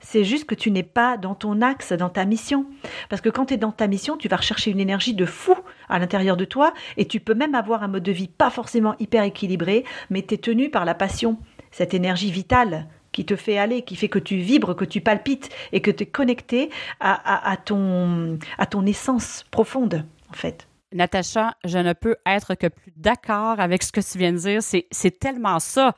[0.00, 2.66] C'est juste que tu n'es pas dans ton axe, dans ta mission.
[3.08, 5.54] Parce que quand tu es dans ta mission, tu vas rechercher une énergie de fou
[5.88, 8.94] à l'intérieur de toi et tu peux même avoir un mode de vie pas forcément
[8.98, 11.38] hyper équilibré, mais tu es tenu par la passion,
[11.70, 15.50] cette énergie vitale qui te fait aller, qui fait que tu vibres, que tu palpites
[15.72, 20.68] et que tu es connecté à, ton, à ton essence profonde, en fait.
[20.92, 24.60] Natacha, je ne peux être que plus d'accord avec ce que tu viens de dire.
[24.62, 25.94] C'est tellement ça.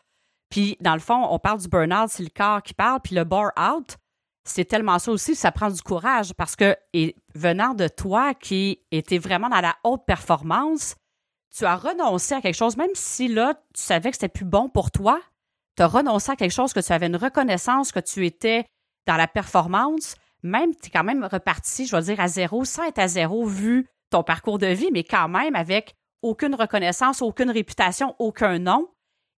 [0.53, 3.25] Puis, dans le fond, on parle du burn-out, c'est le corps qui parle, puis le
[3.25, 3.97] bore-out,
[4.45, 6.77] c'est tellement ça aussi, ça prend du courage parce que,
[7.35, 10.95] venant de toi qui était vraiment dans la haute performance,
[11.57, 14.69] tu as renoncé à quelque chose, même si là, tu savais que c'était plus bon
[14.69, 15.23] pour toi,
[15.75, 18.67] tu as renoncé à quelque chose que tu avais une reconnaissance que tu étais
[19.07, 22.83] dans la performance, même tu es quand même reparti, je vais dire, à zéro, sans
[22.85, 27.51] être à zéro vu ton parcours de vie, mais quand même avec aucune reconnaissance, aucune
[27.51, 28.91] réputation, aucun nom.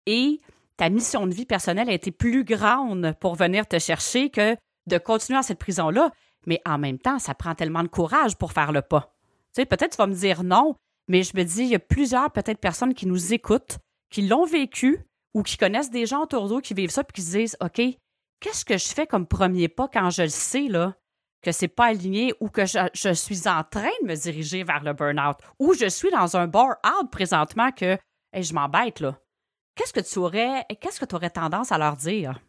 [0.08, 0.42] Et
[0.78, 4.56] ta mission de vie personnelle a été plus grande pour venir te chercher que
[4.88, 6.12] de continuer à cette prison-là.
[6.46, 9.14] Mais en même temps, ça prend tellement de courage pour faire le pas.
[9.56, 10.76] Tu sais, peut-être tu vas me dire non,
[11.08, 13.78] mais je me dis, il y a plusieurs peut-être personnes qui nous écoutent,
[14.10, 17.22] qui l'ont vécu ou qui connaissent des gens autour d'eux qui vivent ça puis qui
[17.22, 17.82] se disent, OK,
[18.40, 20.96] qu'est-ce que je fais comme premier pas quand je le sais, là,
[21.42, 24.94] que c'est pas aligné ou que je, suis en train de me diriger vers le
[24.94, 27.98] burn-out ou je suis dans un bar-out présentement que
[28.34, 29.18] je m'embête, là.
[29.76, 32.40] Qu'est-ce que tu aurais, qu'est-ce que tu aurais tendance à leur dire?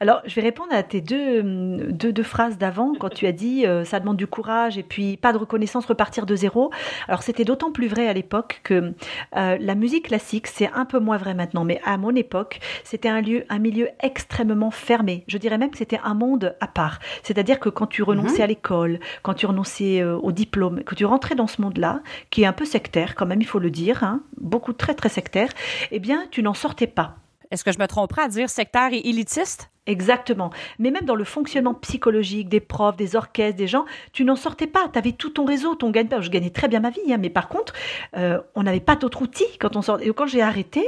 [0.00, 3.84] Alors, je vais répondre à tes deux, deux, phrases d'avant, quand tu as dit euh,
[3.84, 6.70] ça demande du courage et puis pas de reconnaissance, repartir de zéro.
[7.08, 8.94] Alors, c'était d'autant plus vrai à l'époque que
[9.36, 13.08] euh, la musique classique, c'est un peu moins vrai maintenant, mais à mon époque, c'était
[13.08, 15.24] un lieu, un milieu extrêmement fermé.
[15.28, 16.98] Je dirais même que c'était un monde à part.
[17.22, 18.44] C'est-à-dire que quand tu renonçais mhm.
[18.44, 22.42] à l'école, quand tu renonçais euh, au diplôme, que tu rentrais dans ce monde-là, qui
[22.42, 25.50] est un peu sectaire quand même, il faut le dire, hein, beaucoup très très sectaire,
[25.90, 27.16] eh bien, tu n'en sortais pas.
[27.52, 29.70] Est-ce que je me tromperais à dire sectaire et élitiste?
[29.86, 30.50] Exactement.
[30.78, 33.84] Mais même dans le fonctionnement psychologique des profs, des orchestres, des gens,
[34.14, 34.88] tu n'en sortais pas.
[34.90, 37.28] Tu avais tout ton réseau, ton gagne Je gagnais très bien ma vie, hein, mais
[37.28, 37.74] par contre,
[38.16, 40.06] euh, on n'avait pas d'autres outils quand on sortait.
[40.06, 40.82] Et quand j'ai arrêté,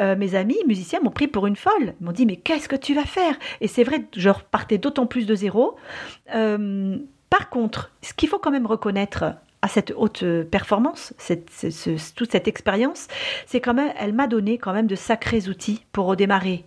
[0.00, 1.94] euh, mes amis musiciens m'ont pris pour une folle.
[2.00, 3.36] Ils m'ont dit, mais qu'est-ce que tu vas faire?
[3.60, 5.76] Et c'est vrai, je repartais d'autant plus de zéro.
[6.34, 6.96] Euh,
[7.28, 11.14] par contre, ce qu'il faut quand même reconnaître à cette haute performance,
[12.14, 13.08] toute cette expérience,
[13.46, 16.64] c'est quand même, elle m'a donné quand même de sacrés outils pour redémarrer.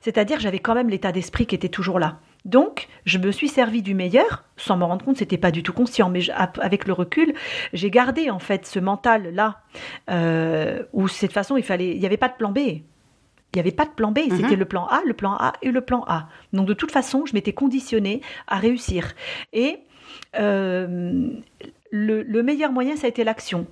[0.00, 2.18] C'est-à-dire, j'avais quand même l'état d'esprit qui était toujours là.
[2.44, 5.74] Donc, je me suis servi du meilleur, sans me rendre compte, c'était pas du tout
[5.74, 7.34] conscient, mais avec le recul,
[7.74, 9.60] j'ai gardé en fait ce mental là,
[10.10, 12.58] euh, où cette façon, il fallait, il n'y avait pas de plan B.
[13.52, 14.60] Il n'y avait pas de plan B, c'était mhm.
[14.60, 16.28] le plan A, le plan A et le plan A.
[16.52, 19.12] Donc de toute façon, je m'étais conditionnée à réussir.
[19.52, 19.80] Et
[20.38, 21.28] euh,
[21.90, 23.66] le, le meilleur moyen, ça a été l'action.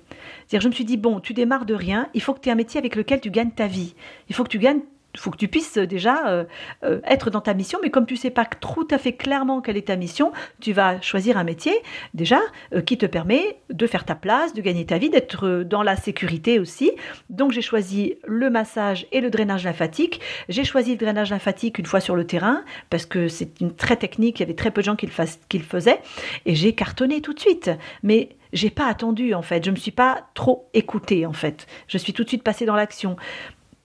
[0.51, 2.55] Je me suis dit, bon, tu démarres de rien, il faut que tu aies un
[2.55, 3.95] métier avec lequel tu gagnes ta vie.
[4.29, 4.81] Il faut que tu gagnes
[5.19, 6.43] faut que tu puisses euh, déjà euh,
[6.83, 9.77] euh, être dans ta mission, mais comme tu sais pas tout à fait clairement quelle
[9.77, 11.73] est ta mission, tu vas choisir un métier
[12.13, 12.39] déjà
[12.85, 16.59] qui te permet de faire ta place, de gagner ta vie, d'être dans la sécurité
[16.59, 16.91] aussi.
[17.29, 20.21] Donc j'ai choisi le massage et le drainage lymphatique.
[20.47, 23.95] J'ai choisi le drainage lymphatique une fois sur le terrain parce que c'est une très
[23.95, 25.13] technique, il y avait très peu de gens qui le,
[25.49, 25.99] qui le faisaient
[26.45, 27.71] et j'ai cartonné tout de suite.
[28.03, 31.67] Mais j'ai pas attendu en fait, je me suis pas trop écoutée en fait.
[31.87, 33.15] Je suis tout de suite passée dans l'action.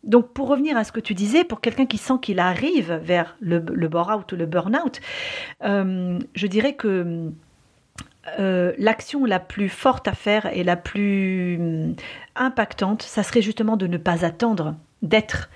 [0.05, 3.37] Donc pour revenir à ce que tu disais, pour quelqu'un qui sent qu'il arrive vers
[3.41, 5.01] le, le bore-out ou le burn-out,
[5.65, 7.31] euh, je dirais que
[8.39, 11.95] euh, l'action la plus forte à faire et la plus hum,
[12.37, 15.51] impactante, ça serait justement de ne pas attendre d'être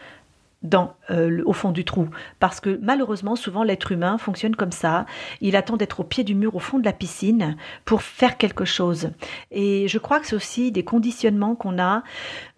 [0.62, 2.08] dans, euh, au fond du trou.
[2.40, 5.06] Parce que malheureusement, souvent, l'être humain fonctionne comme ça.
[5.40, 8.64] Il attend d'être au pied du mur, au fond de la piscine, pour faire quelque
[8.64, 9.10] chose.
[9.50, 12.02] Et je crois que c'est aussi des conditionnements qu'on a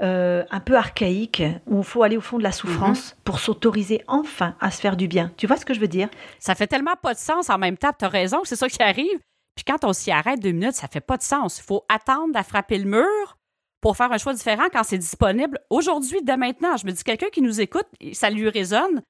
[0.02, 3.20] euh, un peu archaïques, où il faut aller au fond de la souffrance mhm.
[3.24, 5.30] pour s'autoriser enfin à se faire du bien.
[5.36, 6.08] Tu vois ce que je veux dire?
[6.38, 7.92] Ça fait tellement pas de sens en même temps.
[7.98, 9.18] Tu as raison, c'est ça qui arrive.
[9.54, 11.58] Puis quand on s'y arrête deux minutes, ça fait pas de sens.
[11.58, 13.36] Il faut attendre à frapper le mur
[13.80, 16.76] pour faire un choix différent quand c'est disponible aujourd'hui, dès maintenant.
[16.76, 19.02] Je me dis, quelqu'un qui nous écoute, ça lui résonne.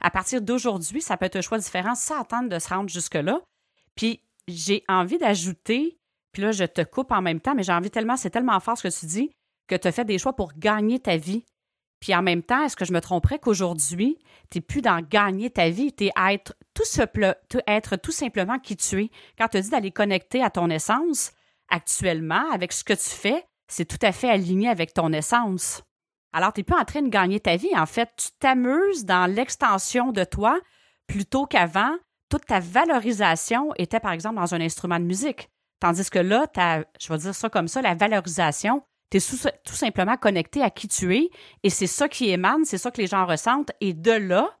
[0.00, 3.40] À partir d'aujourd'hui, ça peut être un choix différent sans attendre de se rendre jusque-là.
[3.96, 5.98] Puis j'ai envie d'ajouter,
[6.32, 8.78] puis là, je te coupe en même temps, mais j'ai envie tellement, c'est tellement fort
[8.78, 9.30] ce que tu dis,
[9.66, 11.44] que tu as fait des choix pour gagner ta vie.
[12.00, 14.18] Puis en même temps, est-ce que je me tromperais qu'aujourd'hui,
[14.50, 16.84] tu n'es plus dans gagner ta vie, tu es à être tout,
[17.66, 19.10] être tout simplement qui tu es?
[19.36, 21.32] Quand tu dis d'aller connecter à ton essence,
[21.68, 25.82] actuellement, avec ce que tu fais, c'est tout à fait aligné avec ton essence.
[26.32, 27.74] Alors, tu n'es pas en train de gagner ta vie.
[27.76, 30.58] En fait, tu t'amuses dans l'extension de toi
[31.06, 31.94] plutôt qu'avant.
[32.28, 35.48] Toute ta valorisation était, par exemple, dans un instrument de musique.
[35.80, 36.46] Tandis que là,
[37.00, 39.20] je vais dire ça comme ça, la valorisation, tu es
[39.64, 41.30] tout simplement connecté à qui tu es
[41.62, 43.70] et c'est ça qui émane, c'est ça que les gens ressentent.
[43.80, 44.58] Et de là,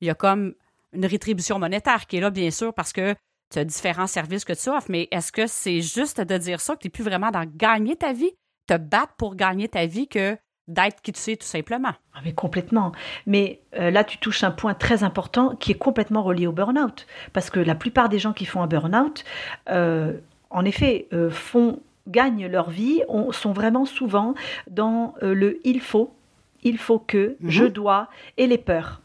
[0.00, 0.54] il y a comme
[0.92, 3.14] une rétribution monétaire qui est là, bien sûr, parce que
[3.50, 6.74] tu as différents services que tu offres, mais est-ce que c'est juste de dire ça
[6.74, 8.32] que tu n'es plus vraiment dans gagner ta vie,
[8.66, 11.92] te battre pour gagner ta vie que d'être qui tu sais tout simplement?
[12.14, 12.92] Ah, mais complètement.
[13.26, 17.06] Mais euh, là, tu touches un point très important qui est complètement relié au burn-out.
[17.32, 19.24] Parce que la plupart des gens qui font un burn-out,
[19.70, 20.12] euh,
[20.50, 24.34] en effet, euh, font, gagnent leur vie, sont vraiment souvent
[24.70, 26.14] dans le il faut,
[26.62, 27.70] il faut que, je mhm.
[27.70, 29.00] dois et les peurs.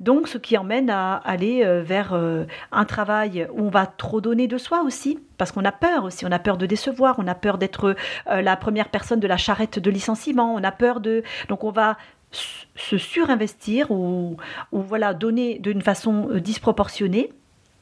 [0.00, 4.20] Donc, ce qui emmène à aller euh, vers euh, un travail où on va trop
[4.20, 7.26] donner de soi aussi, parce qu'on a peur aussi, on a peur de décevoir, on
[7.26, 7.96] a peur d'être
[8.28, 11.22] euh, la première personne de la charrette de licenciement, on a peur de...
[11.48, 11.96] Donc, on va
[12.76, 14.36] se surinvestir ou,
[14.70, 17.32] ou voilà, donner d'une façon disproportionnée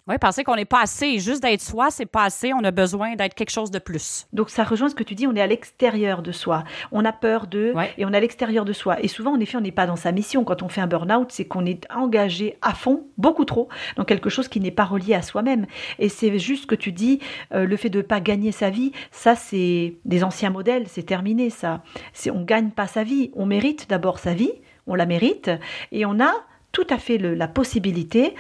[0.09, 1.19] oui, penser qu'on n'est pas assez.
[1.19, 2.55] Juste d'être soi, c'est pas assez.
[2.55, 4.27] On a besoin d'être quelque chose de plus.
[4.33, 6.65] Donc ça rejoint ce que tu dis, on est à l'extérieur de soi.
[6.93, 9.01] On a peur de, et on est à l'extérieur de soi.
[9.03, 10.45] Et souvent, en effet, on n'est pas dans sa mission.
[10.45, 14.31] Quand on fait un burn-out, c'est qu'on est engagé à fond, beaucoup trop, dans quelque
[14.31, 15.67] chose qui n'est pas relié à soi-même.
[15.99, 17.21] Et c'est juste ce que tu dis,
[17.53, 21.03] euh, le fait de ne pas gagner sa vie, ça c'est des anciens modèles, c'est
[21.03, 21.83] terminé ça.
[22.15, 24.53] C'est on gagne pas sa vie, on mérite d'abord sa vie,
[24.87, 25.51] on la mérite,
[25.93, 26.33] et on a
[26.73, 28.35] tout à fait la possibilité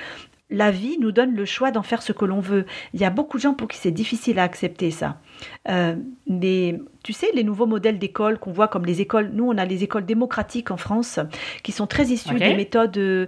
[0.50, 2.64] la vie nous donne le choix d'en faire ce que l'on veut.
[2.94, 5.20] Il y a beaucoup de gens pour qui c'est difficile à accepter ça.
[5.68, 5.96] Euh,
[7.02, 9.84] tu sais, les nouveaux modèles d'école qu'on voit comme les écoles, nous on a les
[9.84, 11.20] écoles démocratiques en France
[11.62, 13.26] qui sont très issues des méthodes euh,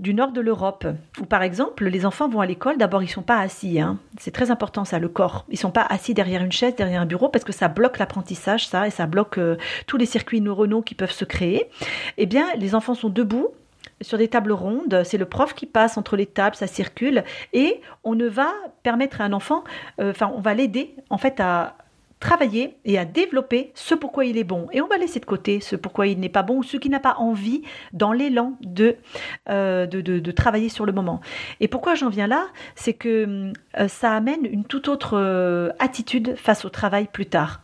[0.00, 0.86] du nord de l'Europe,
[1.20, 3.98] où par exemple les enfants vont à l'école, d'abord ils sont pas assis, hein.
[4.18, 7.06] c'est très important ça, le corps, ils sont pas assis derrière une chaise, derrière un
[7.06, 10.80] bureau, parce que ça bloque l'apprentissage, ça, et ça bloque euh, tous les circuits neuronaux
[10.80, 11.66] qui peuvent se créer.
[12.16, 13.48] Eh bien, les enfants sont debout,
[14.00, 15.02] sur des tables rondes.
[15.04, 18.50] C'est le prof qui passe entre les tables, ça circule, et on ne va
[18.82, 19.64] permettre à un enfant,
[20.00, 21.76] euh, on va l'aider en fait à
[22.18, 24.68] travailler et à développer ce pourquoi il est bon.
[24.72, 26.90] Et on va laisser de côté ce pourquoi il n'est pas bon ou ce qui
[26.90, 27.62] n'a pas envie
[27.94, 28.96] dans l'élan de,
[29.48, 31.22] euh, de, de, travailler sur le moment.
[31.60, 32.46] Et pourquoi j'en viens là?
[32.74, 37.62] C'est que euh, ça amène une toute autre attitude face au travail plus tard.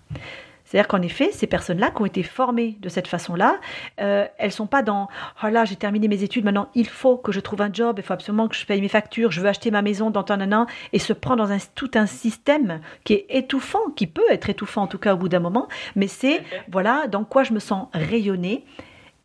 [0.67, 3.61] C'est-à-dire qu'en effet, ces personnes-là qui ont été formées de cette façon-là,
[4.01, 5.09] euh, elles sont pas dans
[5.43, 8.03] oh là j'ai terminé mes études, maintenant il faut que je trouve un job, il
[8.03, 10.67] faut absolument que je paye mes factures, je veux acheter ma maison dans un an
[10.93, 14.83] et se prendre dans un, tout un système qui est étouffant, qui peut être étouffant
[14.83, 17.87] en tout cas au bout d'un moment, mais c'est voilà dans quoi je me sens
[17.95, 18.65] rayonner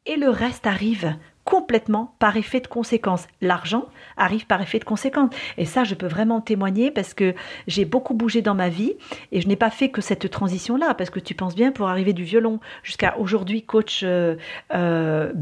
[0.06, 3.27] et le reste arrive complètement par effet de conséquence.
[3.41, 3.86] L'argent
[4.17, 5.34] arrive par effet de conséquence.
[5.58, 7.34] Et ça, je peux vraiment témoigner parce que
[7.67, 8.93] j'ai beaucoup bougé dans ma vie
[9.32, 10.93] et je n'ai pas fait que cette transition-là.
[10.93, 14.36] Parce que tu penses bien, pour arriver du violon jusqu'à aujourd'hui coach, euh,
[14.73, 15.34] euh,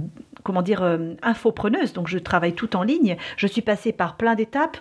[0.44, 4.36] comment dire, euh, infopreneuse, donc je travaille tout en ligne, je suis passée par plein
[4.36, 4.78] d'étapes,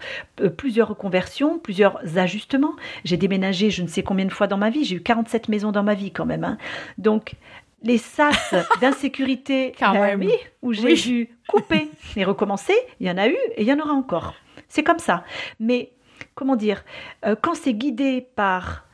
[0.56, 2.74] plusieurs reconversions, plusieurs ajustements.
[3.04, 5.72] J'ai déménagé je ne sais combien de fois dans ma vie, j'ai eu 47 maisons
[5.72, 6.44] dans ma vie quand même.
[6.44, 6.58] Hein.
[6.96, 7.34] Donc,
[7.82, 9.72] les sas d'insécurité
[10.18, 13.72] oui, où j'ai dû couper et recommencer, il y en a eu et il y
[13.72, 14.34] en aura encore.
[14.68, 15.24] C'est comme ça.
[15.60, 15.92] Mais
[16.34, 16.84] comment dire,
[17.24, 18.84] euh, quand c'est guidé par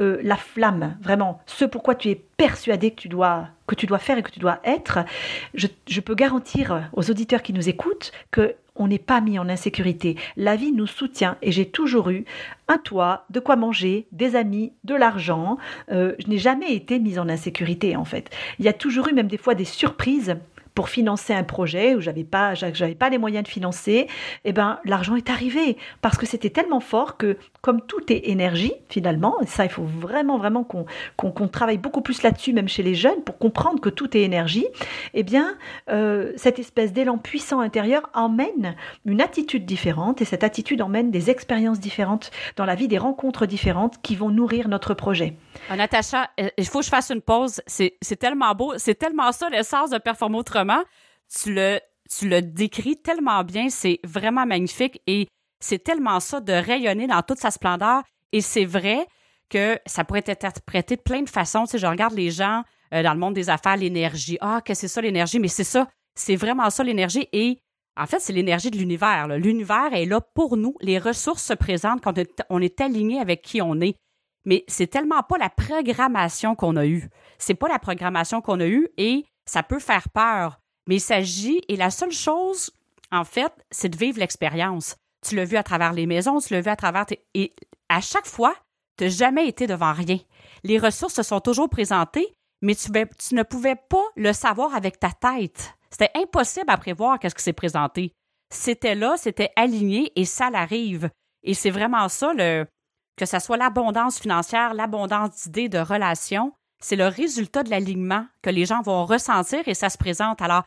[0.00, 3.98] euh, la flamme, vraiment, ce pourquoi tu es persuadé que tu dois que tu dois
[3.98, 5.00] faire et que tu dois être,
[5.52, 9.48] je, je peux garantir aux auditeurs qui nous écoutent que on n'est pas mis en
[9.48, 10.16] insécurité.
[10.36, 12.24] La vie nous soutient et j'ai toujours eu
[12.68, 15.58] un toit, de quoi manger, des amis, de l'argent.
[15.90, 18.30] Euh, je n'ai jamais été mise en insécurité en fait.
[18.58, 20.36] Il y a toujours eu même des fois des surprises
[20.78, 24.06] pour financer un projet où j'avais pas j'avais pas les moyens de financer,
[24.44, 28.72] eh ben l'argent est arrivé parce que c'était tellement fort que comme tout est énergie
[28.88, 30.86] finalement, ça il faut vraiment vraiment qu'on
[31.16, 34.68] qu'on travaille beaucoup plus là-dessus même chez les jeunes pour comprendre que tout est énergie.
[35.14, 35.56] Eh bien
[35.90, 41.28] euh, cette espèce d'élan puissant intérieur emmène une attitude différente et cette attitude emmène des
[41.28, 45.34] expériences différentes dans la vie, des rencontres différentes qui vont nourrir notre projet.
[45.70, 47.60] Ah, Natacha, euh, il faut que je fasse une pause.
[47.66, 50.67] C'est tellement beau, c'est tellement ça l'essence de Performer autrement.
[51.34, 55.28] Tu le, tu décris tellement bien, c'est vraiment magnifique et
[55.60, 58.02] c'est tellement ça de rayonner dans toute sa splendeur.
[58.32, 59.06] Et c'est vrai
[59.50, 61.64] que ça pourrait être interprété de plein de façons.
[61.64, 62.62] Tu je regarde les gens
[62.94, 64.38] euh, dans le monde des affaires, l'énergie.
[64.40, 65.38] Ah, que c'est ça l'énergie?
[65.38, 67.28] Mais c'est ça, c'est vraiment ça l'énergie.
[67.32, 67.58] Et
[67.96, 69.26] en fait, c'est l'énergie de l'univers.
[69.28, 70.76] L'univers est là pour nous.
[70.80, 72.14] Les ressources se présentent quand
[72.50, 73.96] on est aligné avec qui on est
[74.48, 77.10] mais c'est tellement pas la programmation qu'on a eue.
[77.36, 80.60] C'est pas la programmation qu'on a eue et ça peut faire peur.
[80.86, 82.70] Mais il s'agit, et la seule chose,
[83.10, 84.96] en fait, c'est de vivre l'expérience.
[85.26, 87.06] Tu l'as vu à travers les maisons, tu l'as vu à travers.
[87.34, 87.54] Et
[87.88, 88.54] à chaque fois,
[88.96, 90.18] tu n'as jamais été devant rien.
[90.64, 94.98] Les ressources se sont toujours présentées, mais tu, tu ne pouvais pas le savoir avec
[94.98, 95.74] ta tête.
[95.90, 98.12] C'était impossible à prévoir qu'est-ce qui s'est présenté.
[98.50, 101.10] C'était là, c'était aligné et ça l'arrive.
[101.42, 102.66] Et c'est vraiment ça le,
[103.16, 108.50] que ce soit l'abondance financière, l'abondance d'idées, de relations, c'est le résultat de l'alignement que
[108.50, 110.40] les gens vont ressentir et ça se présente.
[110.42, 110.64] Alors,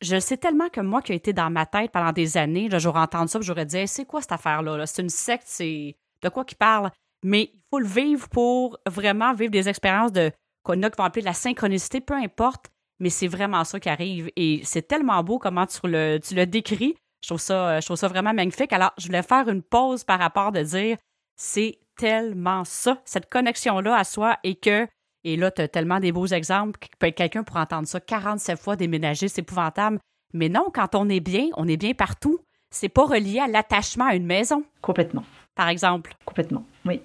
[0.00, 3.00] je, sais tellement que moi qui ai été dans ma tête pendant des années, j'aurais
[3.00, 4.86] entendu ça, j'aurais dit c'est quoi cette affaire-là?
[4.86, 6.90] c'est une secte, c'est de quoi qui parle?
[7.24, 10.30] Mais il faut le vivre pour vraiment vivre des expériences de
[10.62, 12.66] qu'on a qui vont appeler de la synchronicité, peu importe,
[12.98, 14.30] mais c'est vraiment ça qui arrive.
[14.36, 16.96] Et c'est tellement beau comment tu le, tu le décris.
[17.22, 18.72] Je trouve, ça, je trouve ça vraiment magnifique.
[18.72, 20.96] Alors, je voulais faire une pause par rapport de dire
[21.36, 24.86] c'est tellement ça, cette connexion-là à soi et que,
[25.24, 26.78] et là, tu as tellement des beaux exemples,
[27.16, 29.98] quelqu'un pour entendre ça 47 fois déménager, c'est épouvantable.
[30.34, 32.40] Mais non, quand on est bien, on est bien partout.
[32.70, 34.64] C'est pas relié à l'attachement à une maison.
[34.82, 35.24] Complètement.
[35.54, 36.14] Par exemple.
[36.24, 37.00] Complètement, oui.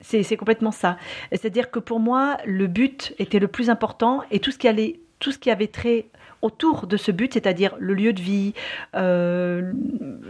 [0.00, 0.96] C'est complètement ça.
[1.32, 5.00] C'est-à-dire que pour moi, le but était le plus important et tout ce qui allait,
[5.18, 6.06] tout ce qui avait trait
[6.42, 8.54] autour de ce but, c'est-à-dire le lieu de vie,
[8.94, 9.72] euh,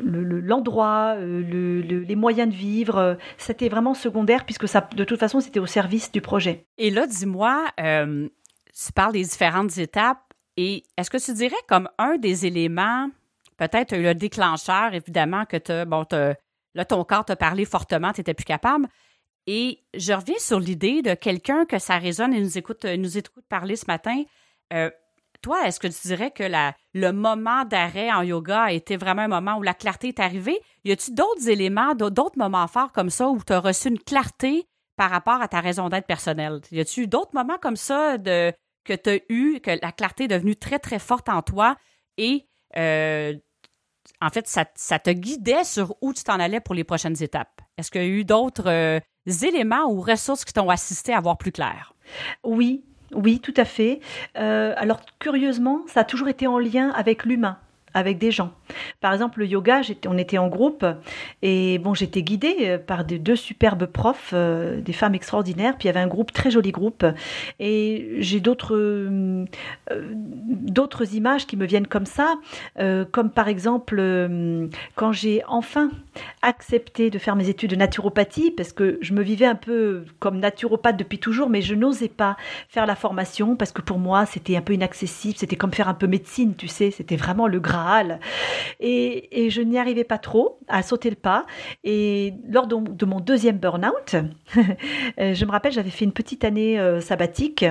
[0.02, 2.96] l'endroit, euh, les moyens de vivre.
[2.96, 6.66] Euh, c'était vraiment secondaire puisque ça, de toute façon, c'était au service du projet.
[6.78, 10.22] Et là, dis-moi, tu parles des différentes étapes
[10.56, 13.08] et est-ce que tu dirais comme un des éléments,
[13.56, 16.04] peut-être le déclencheur, évidemment, que tu bon,
[16.74, 18.88] là, ton corps t'a parlé fortement, tu n'étais plus capable.
[19.46, 23.44] Et je reviens sur l'idée de quelqu'un que ça résonne et nous écoute, nous écoute
[23.48, 24.22] parler ce matin.
[25.42, 26.44] Toi, est-ce que tu dirais que
[26.94, 30.60] le moment d'arrêt en yoga a été vraiment un moment où la clarté est arrivée?
[30.84, 34.66] Y a-t-il d'autres éléments, d'autres moments forts comme ça où tu as reçu une clarté
[34.96, 36.60] par rapport à ta raison d'être personnelle?
[36.72, 38.52] Y a-t-il d'autres moments comme ça de,
[38.84, 41.76] que tu as eu, que la clarté est devenue très, très forte en toi
[42.16, 43.34] et euh,
[44.20, 44.64] en fait, ça,
[44.98, 47.60] te guidait sur où tu t'en allais pour les prochaines étapes?
[47.76, 51.38] Est-ce qu'il y a eu d'autres euh, éléments ou ressources qui t'ont assisté à voir
[51.38, 51.94] plus clair?
[52.42, 54.00] Oui, oui, tout à fait.
[54.36, 57.58] Euh, alors curieusement, ça a toujours été en lien avec l'humain
[57.94, 58.52] avec des gens.
[59.00, 60.84] Par exemple, le yoga, on était en groupe
[61.42, 65.76] et bon, j'étais guidée euh, par deux superbes profs, euh, des femmes extraordinaires.
[65.78, 67.04] Puis il y avait un groupe, très joli groupe.
[67.58, 69.44] Et j'ai d'autres euh,
[69.90, 72.34] d'autres images qui me viennent comme ça,
[73.12, 74.02] comme par exemple
[74.94, 75.90] quand j'ai enfin
[76.42, 80.38] accepté de faire mes études de naturopathie, parce que je me vivais un peu comme
[80.38, 82.36] naturopathe depuis toujours, mais je n'osais pas
[82.68, 85.36] faire la formation parce que pour moi c'était un peu inaccessible.
[85.36, 86.90] C'était comme faire un peu médecine, tu sais.
[86.90, 87.77] C'était vraiment le gras
[88.80, 91.46] Et, je n'y arrivais pas trop à sauter le pas.
[91.84, 94.16] Et lors de, mon deuxième burn-out,
[95.18, 97.64] je me rappelle, j'avais fait une petite année euh, sabbatique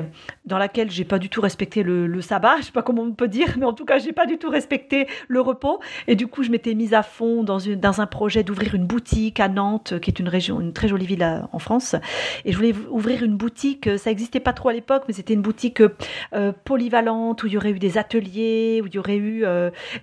[0.46, 2.58] dans laquelle j'ai pas du tout respecté le, sabbat.
[2.60, 4.50] Je sais pas comment on peut dire, mais en tout cas, j'ai pas du tout
[4.50, 5.80] respecté le repos.
[6.08, 9.48] Et du coup, je m'étais mise à fond dans, un projet d'ouvrir une boutique à
[9.48, 11.96] Nantes, qui est une région, une très jolie ville euh, en France.
[12.46, 13.90] Et je voulais ouvrir une boutique.
[13.98, 15.82] Ça n'existait pas trop à l'époque, mais c'était une boutique
[16.34, 19.46] euh, polyvalente où il y aurait eu des ateliers, où il y aurait eu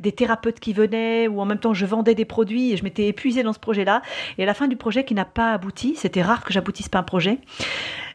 [0.01, 3.07] des thérapeutes qui venaient, où en même temps je vendais des produits et je m'étais
[3.07, 4.03] épuisée dans ce projet-là.
[4.39, 6.99] Et à la fin du projet qui n'a pas abouti, c'était rare que j'aboutisse pas
[6.99, 7.39] un projet,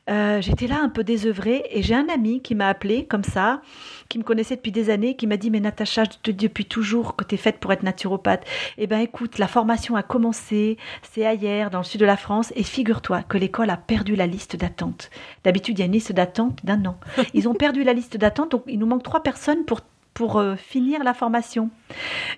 [0.10, 3.62] euh, j'étais là un peu désœuvrée et j'ai un ami qui m'a appelé comme ça,
[4.08, 6.66] qui me connaissait depuis des années, qui m'a dit mais Natacha, je te dis depuis
[6.66, 8.44] toujours que tu es faite pour être naturopathe.
[8.78, 12.52] Eh ben écoute, la formation a commencé, c'est ailleurs dans le sud de la France
[12.56, 15.12] et figure-toi que l'école a perdu la liste d'attente.
[15.44, 16.98] D'habitude, il y a une liste d'attente d'un an.
[17.36, 19.82] Ils ont perdu la liste d'attente donc il nous manque trois personnes pour
[20.14, 21.70] pour euh, finir la formation.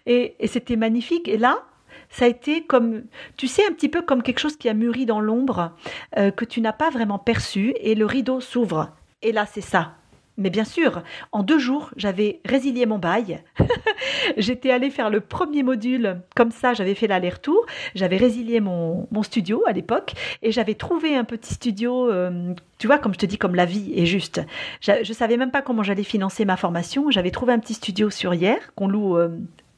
[0.05, 1.27] Et, et c'était magnifique.
[1.27, 1.63] Et là,
[2.09, 3.03] ça a été comme,
[3.37, 5.71] tu sais, un petit peu comme quelque chose qui a mûri dans l'ombre,
[6.17, 8.89] euh, que tu n'as pas vraiment perçu, et le rideau s'ouvre.
[9.21, 9.95] Et là, c'est ça.
[10.37, 13.43] Mais bien sûr, en deux jours, j'avais résilié mon bail.
[14.37, 17.65] J'étais allée faire le premier module, comme ça, j'avais fait l'aller-retour.
[17.95, 22.97] J'avais résilié mon, studio à l'époque et j'avais trouvé un petit studio, euh, tu vois,
[22.97, 24.41] comme je te dis, comme la vie est juste.
[24.79, 27.11] Je ne savais même pas comment j'allais financer ma formation.
[27.11, 29.29] J'avais trouvé un petit studio sur hier qu'on loue euh,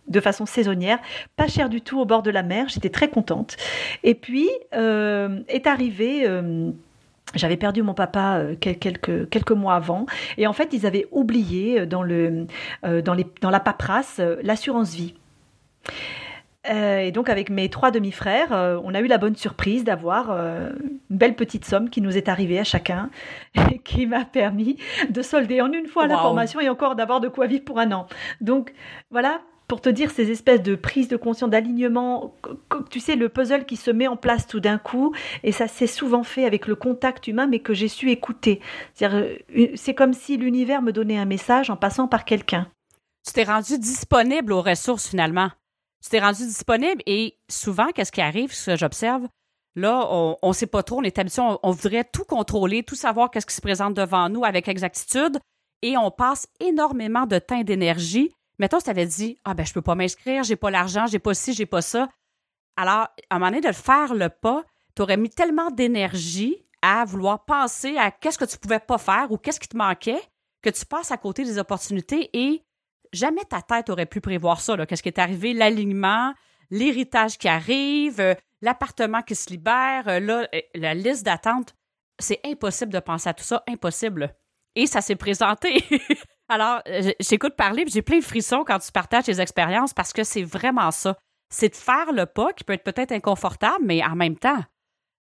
[0.08, 0.99] de façon saisonnière,
[1.36, 3.58] pas cher du tout au bord de la mer, j'étais très contente.
[4.04, 6.26] Et puis euh, est arrivé...
[7.34, 10.05] Euh, j'avais perdu mon papa euh, quelques, quelques mois avant
[10.38, 12.47] et en fait ils avaient oublié dans, le,
[12.84, 15.15] dans, les, dans la paperasse l'assurance vie.
[16.69, 21.36] et donc avec mes trois demi-frères, on a eu la bonne surprise d'avoir une belle
[21.36, 23.09] petite somme qui nous est arrivée à chacun
[23.71, 24.77] et qui m'a permis
[25.09, 27.91] de solder en une fois la formation et encore d'avoir de quoi vivre pour un
[27.91, 28.07] an.
[28.41, 28.73] Donc
[29.11, 32.36] voilà, pour te dire ces espèces de prises de conscience, d'alignement,
[32.89, 35.88] tu sais, le puzzle qui se met en place tout d'un coup, et ça s'est
[35.88, 38.59] souvent fait avec le contact humain, mais que j'ai su écouter.
[39.01, 39.38] Euh,
[39.76, 42.68] c'est comme si l'univers me donnait un message en passant par quelqu'un.
[43.26, 45.49] Tu t'es rendu disponible aux ressources finalement.
[46.03, 49.28] Tu t'es rendu disponible et souvent, qu'est-ce qui arrive, ce que j'observe,
[49.76, 53.32] Là, on ne sait pas trop, on est habitué, on voudrait tout contrôler, tout savoir
[53.32, 55.39] qu'est-ce qui se présente devant nous avec exactitude,
[55.82, 59.66] et on passe énormément de temps et d'énergie Mettons, si tu avais dit Ah, ben,
[59.66, 62.10] je peux pas m'inscrire, j'ai pas l'argent, j'ai pas ci, j'ai pas ça.
[62.76, 64.64] Alors, à un moment donné, de faire le pas,
[64.95, 69.32] tu aurais mis tellement d'énergie à vouloir penser à qu'est-ce que tu pouvais pas faire
[69.32, 70.22] ou qu'est-ce qui te manquait
[70.62, 72.64] que tu passes à côté des opportunités et
[73.12, 74.86] jamais ta tête aurait pu prévoir ça.
[74.86, 75.54] Qu'est-ce qui est arrivé?
[75.54, 76.34] L'alignement,
[76.72, 80.20] l'héritage qui arrive, euh, l'appartement qui se libère, euh,
[80.54, 81.76] euh, la liste d'attente.
[82.20, 84.34] C'est impossible de penser à tout ça, impossible.
[84.76, 85.84] Et ça s'est présenté.
[86.54, 86.84] Alors,
[87.20, 90.91] j'écoute parler, j'ai plein de frissons quand tu partages tes expériences parce que c'est vraiment
[90.91, 91.18] ça.
[91.49, 94.64] C'est de faire le pas qui peut être peut-être inconfortable, mais en même temps,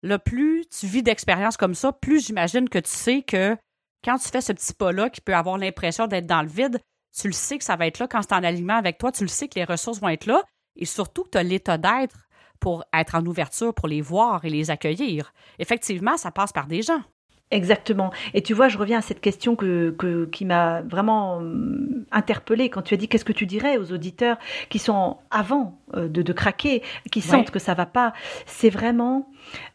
[0.02, 3.56] le plus tu vis d'expériences comme ça, plus j'imagine que tu sais que
[4.02, 6.80] quand tu fais ce petit pas-là qui peut avoir l'impression d'être dans le vide,
[7.16, 9.22] tu le sais que ça va être là quand c'est en alignement avec toi, tu
[9.22, 10.42] le sais que les ressources vont être là
[10.74, 12.26] et surtout que tu as l'état d'être
[12.58, 15.32] pour être en ouverture, pour les voir et les accueillir.
[15.60, 17.02] Effectivement, ça passe par des gens.
[17.50, 18.12] Exactement.
[18.32, 22.82] Et tu vois, je reviens à cette question que, qui m'a vraiment hum, interpellée quand
[22.82, 24.38] tu as dit qu'est-ce que tu dirais aux auditeurs
[24.68, 28.12] qui sont avant euh, de, craquer, qui sentent que ça va pas?
[28.46, 29.28] C'est vraiment,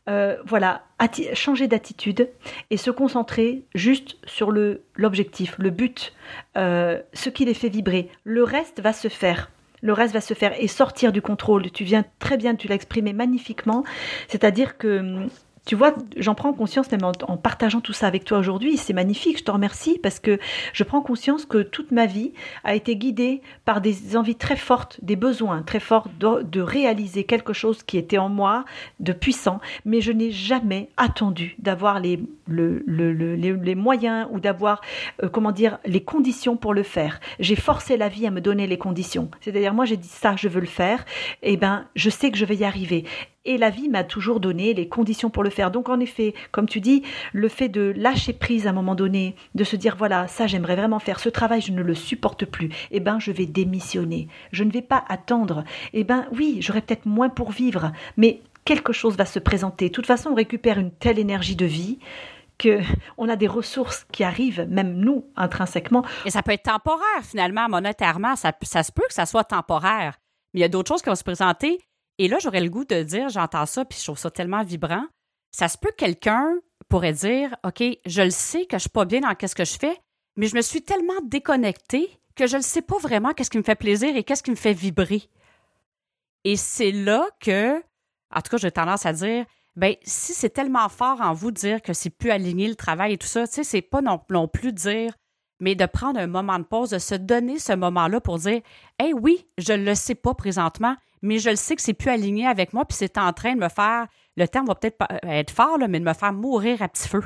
[0.09, 0.83] euh, voilà,
[1.33, 2.29] changer d'attitude
[2.69, 6.13] et se concentrer juste sur le l'objectif, le but,
[6.55, 8.09] euh, ce qui les fait vibrer.
[8.23, 9.51] Le reste va se faire
[9.81, 11.69] le reste va se faire et sortir du contrôle.
[11.69, 13.83] Tu viens très bien, tu l'as exprimé magnifiquement.
[14.27, 15.27] C'est-à-dire que
[15.65, 18.77] tu vois, j'en prends conscience même en, partageant tout ça avec toi aujourd'hui.
[18.77, 20.39] C'est magnifique, je te remercie parce que
[20.73, 24.99] je prends conscience que toute ma vie a été guidée par des envies très fortes,
[25.01, 28.65] des besoins très forts de, réaliser quelque chose qui était en moi
[28.99, 32.19] de puissant, mais je n'ai jamais attendu d'avoir les,
[33.75, 34.81] moyens ou d'avoir,
[35.23, 37.19] euh, comment dire, les conditions pour le faire.
[37.39, 39.29] J'ai forcé la vie à me donner les conditions.
[39.41, 41.05] C'est-à-dire, moi, j'ai dit ça, je veux le faire,
[41.43, 43.05] et ben, je sais que je vais y arriver
[43.45, 45.71] et la vie m'a toujours donné les conditions pour le faire.
[45.71, 49.35] Donc en effet, comme tu dis, le fait de lâcher prise à un moment donné,
[49.55, 52.69] de se dire voilà, ça j'aimerais vraiment faire, ce travail je ne le supporte plus,
[52.91, 54.27] eh ben je vais démissionner.
[54.51, 55.63] Je ne vais pas attendre.
[55.93, 59.89] Eh ben oui, j'aurai peut-être moins pour vivre, mais quelque chose va se présenter.
[59.89, 61.99] De toute façon, on récupère une telle énergie de vie
[62.57, 62.79] que
[63.17, 66.05] on a des ressources qui arrivent, même nous, intrinsèquement.
[66.25, 68.35] Et ça peut être temporaire, finalement, monétairement.
[68.35, 70.19] Ça, ça se peut que ça soit temporaire.
[70.53, 71.79] Mais il y a d'autres choses qui vont se présenter
[72.17, 75.05] et là, j'aurais le goût de dire, j'entends ça, puis je trouve ça tellement vibrant.
[75.51, 76.53] Ça se peut que quelqu'un
[76.89, 79.77] pourrait dire, OK, je le sais que je suis pas bien dans ce que je
[79.77, 79.97] fais,
[80.35, 83.63] mais je me suis tellement déconnectée que je ne sais pas vraiment qu'est-ce qui me
[83.63, 85.23] fait plaisir et qu'est-ce qui me fait vibrer.
[86.43, 87.77] Et c'est là que,
[88.33, 89.45] en tout cas, j'ai tendance à dire,
[89.75, 93.13] ben si c'est tellement fort en vous de dire que c'est plus aligné le travail
[93.13, 95.13] et tout ça, tu sais, c'est pas non plus dire,
[95.59, 98.61] mais de prendre un moment de pause, de se donner ce moment-là pour dire,
[98.99, 102.09] hey, oui, je ne le sais pas présentement, mais je le sais que c'est plus
[102.09, 105.51] aligné avec moi, puis c'est en train de me faire, le terme va peut-être être
[105.51, 107.23] fort, mais de me faire mourir à petit feu.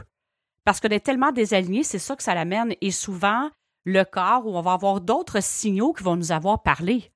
[0.63, 2.75] Parce que d'être tellement désaligné, c'est ça que ça l'amène.
[2.81, 3.49] Et souvent,
[3.85, 7.11] le corps, où on va avoir d'autres signaux qui vont nous avoir parlé.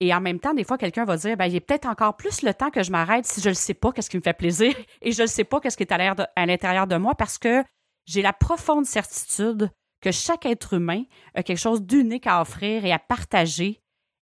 [0.00, 2.42] Et en même temps, des fois, quelqu'un va dire, ben, il est peut-être encore plus
[2.42, 4.74] le temps que je m'arrête si je ne sais pas qu'est-ce qui me fait plaisir
[5.02, 7.62] et je ne sais pas qu'est-ce qui est à l'intérieur de moi parce que
[8.06, 9.70] j'ai la profonde certitude
[10.00, 13.80] que chaque être humain a quelque chose d'unique à offrir et à partager.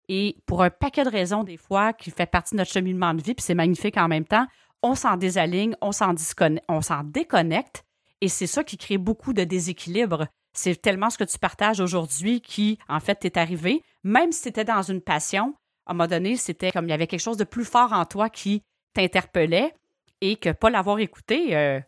[0.08, 3.22] Et pour un paquet de raisons, des fois, qui fait partie de notre cheminement de
[3.22, 4.46] vie, puis c'est magnifique en même temps,
[4.82, 6.14] on s'en désaligne, on s'en
[7.04, 7.84] déconnecte,
[8.20, 10.26] et c'est ça qui crée beaucoup de déséquilibre.
[10.52, 13.82] C'est tellement ce que tu partages aujourd'hui qui, en fait, t'est arrivé.
[14.04, 15.54] Même si tu dans une passion,
[15.86, 18.06] à un moment donné, c'était comme il y avait quelque chose de plus fort en
[18.06, 18.62] toi qui
[18.94, 19.74] t'interpellait
[20.22, 21.80] et que pas l'avoir écouté, euh,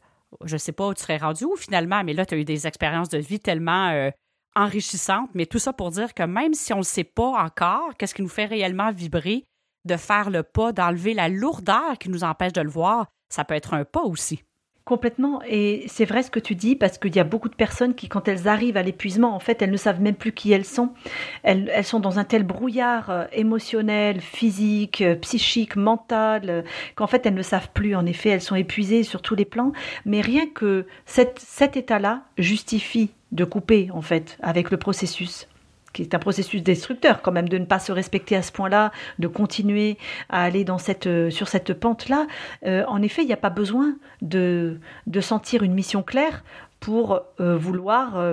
[0.44, 2.44] je ne sais pas où tu serais rendu où finalement, mais là, tu as eu
[2.44, 4.10] des expériences de vie tellement euh,
[4.54, 5.30] enrichissantes.
[5.34, 8.22] Mais tout ça pour dire que même si on ne sait pas encore qu'est-ce qui
[8.22, 9.44] nous fait réellement vibrer,
[9.84, 13.54] de faire le pas, d'enlever la lourdeur qui nous empêche de le voir, ça peut
[13.54, 14.42] être un pas aussi.
[14.89, 15.43] Complètement.
[15.47, 18.09] Et c'est vrai ce que tu dis, parce qu'il y a beaucoup de personnes qui,
[18.09, 20.95] quand elles arrivent à l'épuisement, en fait, elles ne savent même plus qui elles sont.
[21.43, 26.62] Elles, elles sont dans un tel brouillard euh, émotionnel, physique, euh, psychique, mental, euh,
[26.95, 27.95] qu'en fait, elles ne savent plus.
[27.95, 29.72] En effet, elles sont épuisées sur tous les plans.
[30.07, 35.47] Mais rien que cet état-là justifie de couper, en fait, avec le processus
[35.93, 38.93] qui est un processus destructeur quand même de ne pas se respecter à ce point-là,
[39.18, 42.26] de continuer à aller dans cette, euh, sur cette pente-là.
[42.66, 46.45] Euh, en effet, il n'y a pas besoin de, de sentir une mission claire
[46.80, 48.24] pour euh, vouloir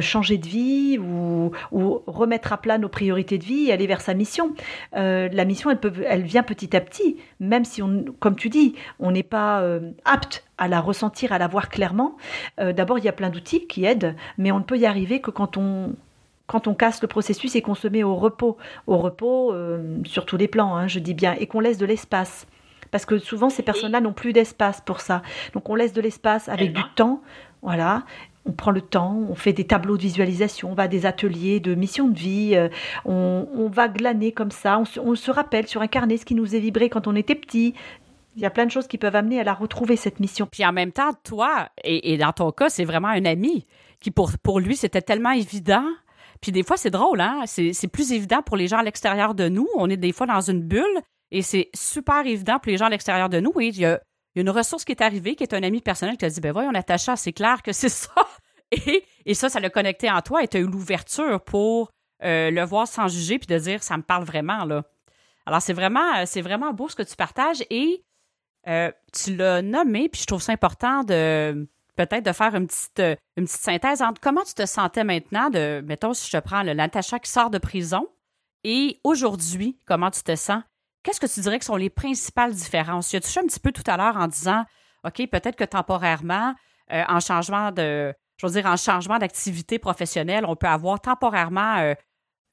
[0.00, 4.00] changer de vie ou, ou, remettre à plat nos priorités de vie et aller vers
[4.00, 4.54] sa mission.
[4.94, 8.76] la mission, elle, peut, elle vient petit à petit, même si, on, comme tu dis,
[8.98, 9.62] on n'est pas
[10.06, 12.16] apte à la ressentir, à la voir clairement.
[12.56, 15.30] D'abord, il y a plein d'outils qui aident, mais on ne peut y arriver que
[15.30, 15.94] quand on,
[16.46, 20.26] quand on casse le processus et qu'on se met au repos, au repos euh, sur
[20.26, 22.46] tous les plans, hein, je dis bien, et qu'on laisse de l'espace.
[22.90, 25.22] Parce que souvent, ces personnes-là n'ont plus d'espace pour ça.
[25.54, 27.22] Donc, on laisse de l'espace avec du temps,
[27.62, 28.04] voilà.
[28.44, 31.60] On prend le temps, on fait des tableaux de visualisation, on va à des ateliers
[31.60, 32.68] de mission de vie, euh,
[33.04, 36.58] on, va glaner comme ça, on se, rappelle sur un carnet ce qui nous est
[36.58, 37.72] vibré quand on était petit,
[38.34, 40.48] il y a plein de choses qui peuvent amener à la retrouver, cette mission.
[40.50, 43.64] Puis en même temps, toi, et, dans ton cas, c'est vraiment un ami
[44.00, 45.84] qui, pour, pour lui, c'était tellement évident
[46.42, 47.44] puis des fois, c'est drôle, hein?
[47.46, 49.68] C'est plus évident pour les gens à l'extérieur de nous.
[49.76, 52.90] On est des fois dans une bulle et c'est super évident pour les gens à
[52.90, 53.52] l'extérieur de nous.
[53.60, 54.00] Et il y a,
[54.34, 56.72] une ressource qui est arrivée, qui est un ami personnel qui t'a dit, ben voyons,
[56.72, 58.10] Natacha, c'est clair que c'est ça.
[58.74, 61.90] Et, et, ça, ça l'a connecté en toi et tu as eu l'ouverture pour
[62.24, 64.84] euh, le voir sans juger puis de dire, ça me parle vraiment, là.
[65.44, 68.02] Alors, c'est vraiment, c'est vraiment beau ce que tu partages et
[68.68, 73.00] euh, tu l'as nommé, puis je trouve ça important de, peut-être de faire une petite,
[73.00, 76.42] euh, une petite synthèse entre comment tu te sentais maintenant, de, mettons, si je te
[76.42, 78.08] prends le Natacha qui sort de prison,
[78.64, 80.62] et aujourd'hui, comment tu te sens?
[81.02, 83.08] Qu'est-ce que tu dirais que sont les principales différences?
[83.08, 84.64] Tu as touché un petit peu tout à l'heure en disant,
[85.04, 86.54] OK, peut-être que temporairement,
[86.92, 91.78] euh, en changement de, je veux dire, en changement d'activité professionnelle, on peut avoir temporairement
[91.78, 91.94] euh,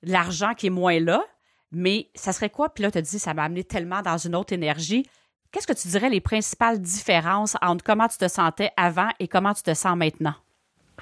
[0.01, 1.23] l'argent qui est moins là,
[1.71, 2.73] mais ça serait quoi?
[2.73, 5.05] Puis là, tu as dit, ça m'a amené tellement dans une autre énergie.
[5.51, 9.53] Qu'est-ce que tu dirais les principales différences entre comment tu te sentais avant et comment
[9.53, 10.35] tu te sens maintenant?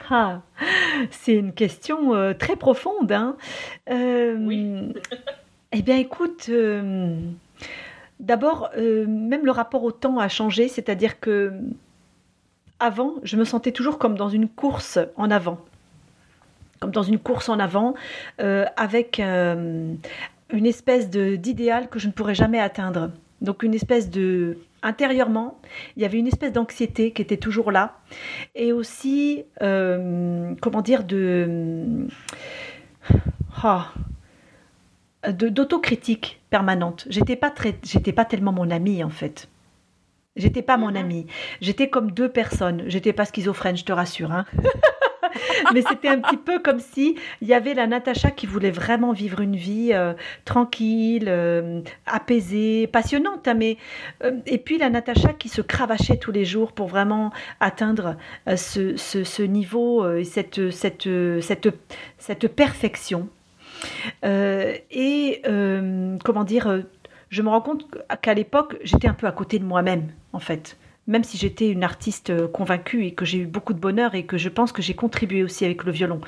[0.09, 0.41] Ah,
[1.11, 3.11] c'est une question euh, très profonde.
[3.11, 3.35] Hein?
[3.89, 4.93] Euh, oui.
[5.73, 7.19] eh bien, écoute, euh,
[8.21, 11.51] d'abord, même le rapport au temps a changé, c'est-à-dire que
[12.79, 15.59] avant, je me sentais toujours comme dans une course en avant,
[16.79, 17.95] comme dans une course en avant,
[18.37, 19.97] avec une
[20.51, 23.09] espèce d'idéal que je ne pourrais jamais atteindre.
[23.41, 25.59] Donc une espèce de intérieurement,
[25.95, 27.99] il y avait une espèce d'anxiété qui était toujours là,
[28.55, 32.07] et aussi, euh, comment dire, de,
[33.63, 33.91] ah,
[35.31, 37.05] d'autocritique permanente.
[37.09, 39.49] J'étais pas très, j'étais pas tellement mon ami en fait.
[40.35, 40.97] J'étais pas mon mhm.
[40.97, 41.27] ami.
[41.61, 42.83] J'étais comme deux personnes.
[42.87, 44.31] J'étais pas schizophrène, je te rassure.
[44.31, 44.45] Hein.
[45.73, 49.11] mais c'était un petit peu comme si il y avait la Natacha qui voulait vraiment
[49.11, 50.13] vivre une vie euh,
[50.45, 53.77] tranquille, euh, apaisée, passionnante, hein, mais
[54.23, 58.15] euh, et puis la Natacha qui se cravachait tous les jours pour vraiment atteindre
[58.47, 61.07] ce, niveau et cette, cette,
[61.41, 61.69] cette,
[62.17, 63.29] cette perfection.
[64.23, 65.41] et
[66.23, 66.83] comment dire,
[67.29, 67.87] je me rends compte
[68.21, 70.77] qu'à l'époque, j'étais un peu à côté de moi-même, en fait.
[71.07, 74.25] Même si j'étais une artiste euh, convaincue et que j'ai eu beaucoup de bonheur et
[74.25, 76.21] que je pense que j'ai contribué aussi avec le violon.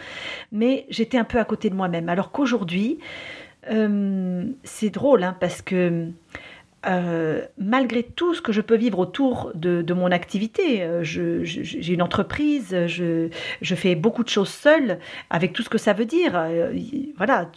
[0.52, 2.10] Mais j'étais un peu à côté de moi-même.
[2.10, 3.00] Alors qu'aujourd'hui,
[3.70, 6.08] euh, c'est drôle hein, parce que
[6.86, 12.86] euh, malgré tout ce que je peux vivre autour de, mon activité, j'ai une entreprise,
[12.88, 13.30] je,
[13.62, 15.00] je, fais beaucoup de choses seule,
[15.30, 16.40] avec tout ce que ça veut dire.
[17.18, 17.50] voilà,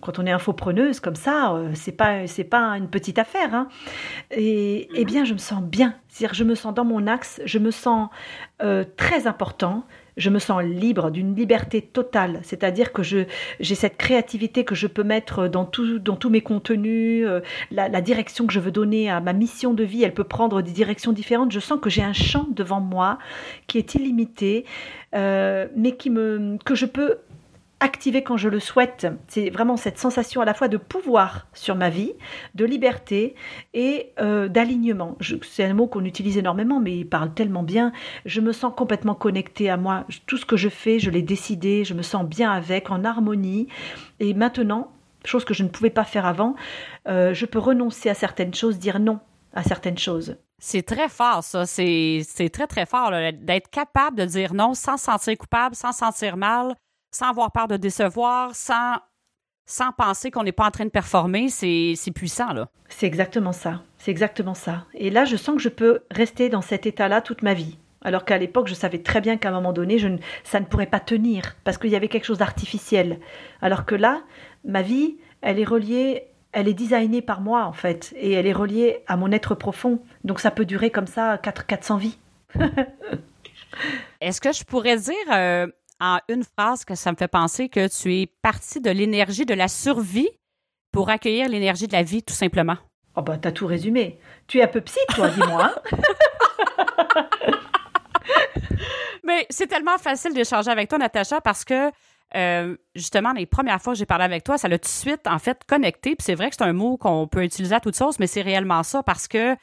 [0.00, 3.54] quand on est infopreneuse comme ça, euh, c'est pas c'est pas une petite affaire.
[3.54, 3.68] Hein.
[4.30, 5.94] Et eh bien, je me sens bien.
[6.08, 8.08] C'est-à-dire, je me sens dans mon axe, je me sens
[8.62, 9.84] euh, très important.
[10.20, 12.40] Je me sens libre, d'une liberté totale.
[12.42, 13.26] C'est-à-dire que j'ai
[13.74, 17.40] cette créativité que je peux mettre dans tous mes contenus, euh,
[17.70, 20.60] la, la, direction que je veux donner à ma mission de vie, elle peut prendre
[20.60, 21.52] des directions différentes.
[21.52, 23.18] Je sens que j'ai un champ devant moi
[23.66, 24.66] qui est illimité,
[25.14, 27.16] mais qui me que je peux
[27.80, 29.06] activer quand je le souhaite.
[29.26, 32.12] C'est vraiment cette sensation à la fois de pouvoir sur ma vie,
[32.54, 33.34] de liberté
[33.74, 35.16] et euh, d'alignement.
[35.42, 37.92] C'est un mot qu'on utilise énormément, mais il parle tellement bien.
[38.26, 40.06] Je me sens complètement connectée à moi.
[40.26, 43.68] Tout ce que je fais, je l'ai décidé, je me sens bien avec, en harmonie.
[44.20, 44.92] Et maintenant,
[45.24, 46.54] chose que je ne pouvais pas faire avant,
[47.08, 49.20] euh, je peux renoncer à certaines choses, dire non
[49.52, 50.36] à certaines choses.
[50.58, 51.64] C'est très fort, ça.
[51.66, 52.22] C'est
[52.52, 56.36] très, très fort d'être capable de dire non sans se sentir coupable, sans se sentir
[56.36, 56.74] mal,
[57.10, 58.96] sans avoir peur de décevoir, sans,
[59.66, 62.68] sans penser qu'on n'est pas en train de performer, c'est puissant, là.
[62.88, 63.82] C'est exactement ça.
[63.98, 64.84] C'est exactement ça.
[64.94, 67.78] Et là, je sens que je peux rester dans cet état-là toute ma vie.
[68.02, 70.08] Alors qu'à l'époque, je savais très bien qu'à un moment donné, je
[70.42, 73.20] ça ne pourrait pas tenir parce qu'il y avait quelque chose d'artificiel.
[73.60, 74.22] Alors que là,
[74.64, 78.54] ma vie, elle est reliée, elle est designée par moi en fait, et elle est
[78.54, 80.00] reliée à mon être profond.
[80.24, 82.18] Donc ça peut durer comme ça 4, 400 vies.
[84.20, 85.66] Est-ce que je pourrais dire, euh,
[86.00, 89.54] en une phrase que ça me fait penser que tu es parti de l'énergie de
[89.54, 90.30] la survie
[90.92, 92.76] pour accueillir l'énergie de la vie, tout simplement.
[93.16, 94.18] Oh bah t'as tout résumé.
[94.46, 95.74] Tu es un peu psy, toi, dis-moi.
[99.24, 101.90] Mais c'est tellement facile d'échanger avec toi, Natacha, parce que
[102.36, 105.26] euh, justement, les premières fois que j'ai parlé avec toi, ça l'a tout de suite,
[105.26, 106.16] en fait, connecté.
[106.16, 108.42] Puis c'est vrai que c'est un mot qu'on peut utiliser à toute sauce, mais c'est
[108.42, 109.56] réellement ça parce que,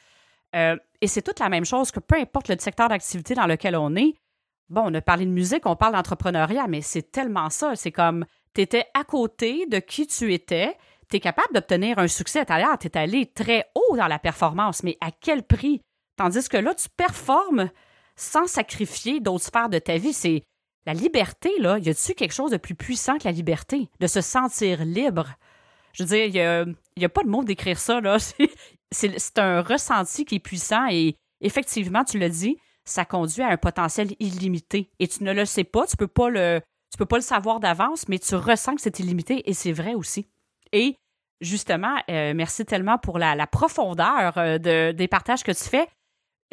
[0.54, 3.76] euh, et c'est toute la même chose que peu importe le secteur d'activité dans lequel
[3.76, 4.14] on est,
[4.68, 7.76] bon, on a parlé de musique, on parle d'entrepreneuriat, mais c'est tellement ça.
[7.76, 10.76] C'est comme, tu étais à côté de qui tu étais,
[11.10, 14.96] tu es capable d'obtenir un succès tu es allé très haut dans la performance, mais
[15.00, 15.80] à quel prix?
[16.16, 17.70] Tandis que là, tu performes
[18.16, 20.12] sans sacrifier d'autres sphères de ta vie.
[20.12, 20.42] C'est
[20.84, 21.78] la liberté, là.
[21.78, 23.88] Y a-tu quelque chose de plus puissant que la liberté?
[24.00, 25.28] De se sentir libre?
[25.92, 28.18] Je veux dire, il n'y a, a, pas de mot d'écrire ça, là.
[28.90, 32.56] C'est un ressenti qui est puissant et effectivement, tu l'as dit,
[32.88, 34.90] ça conduit à un potentiel illimité.
[34.98, 36.60] Et tu ne le sais pas, tu peux pas le,
[36.90, 39.94] tu peux pas le savoir d'avance, mais tu ressens que c'est illimité et c'est vrai
[39.94, 40.28] aussi.
[40.72, 40.96] Et
[41.40, 45.88] justement, euh, merci tellement pour la, profondeur euh, de, des partages que tu fais.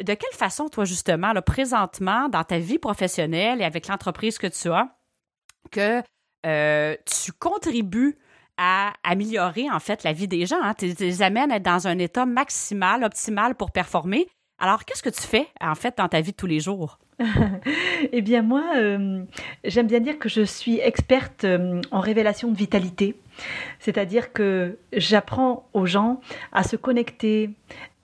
[0.02, 4.68] De quelle façon, toi, justement, présentement, dans ta vie professionnelle et avec l'entreprise que tu
[4.70, 4.88] as,
[5.70, 6.02] que
[6.44, 8.18] euh, tu contribues
[8.58, 10.60] à améliorer, en fait, la vie des gens.
[10.62, 10.74] Hein?
[10.74, 14.28] Tu les amènes à être dans un état maximal, optimal pour performer.
[14.58, 16.98] Alors, qu'est-ce que tu fais, en fait, dans ta vie de tous les jours?
[18.12, 19.22] eh bien, moi, euh,
[19.64, 23.16] j'aime bien dire que je suis experte euh, en révélation de vitalité.
[23.78, 26.20] C'est-à-dire que j'apprends aux gens
[26.52, 27.50] à se connecter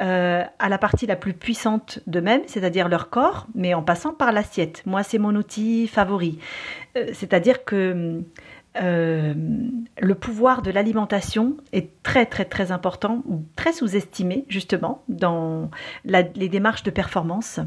[0.03, 4.33] euh, à la partie la plus puissante d'eux-mêmes, c'est-à-dire leur corps, mais en passant par
[4.33, 4.83] l'assiette.
[4.85, 6.39] Moi, c'est mon outil favori.
[7.13, 8.23] c'est-à-dire que
[8.81, 9.35] euh,
[10.01, 13.23] le pouvoir de l'alimentation est très très très important,
[13.55, 15.71] très sous-estimé justement dans
[16.05, 17.61] les démarches de performance.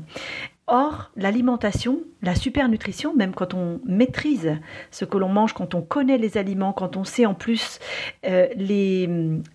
[0.67, 4.57] Or, l'alimentation, la supernutrition, même quand on maîtrise
[4.89, 7.79] ce que l'on mange, quand on connaît les aliments, quand on sait en plus
[8.25, 9.07] euh, les,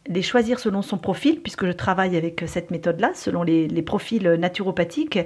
[0.07, 4.23] les, choisir selon son profil, puisque je travaille avec cette méthode-là, selon les, les, profils
[4.23, 5.19] naturopathiques,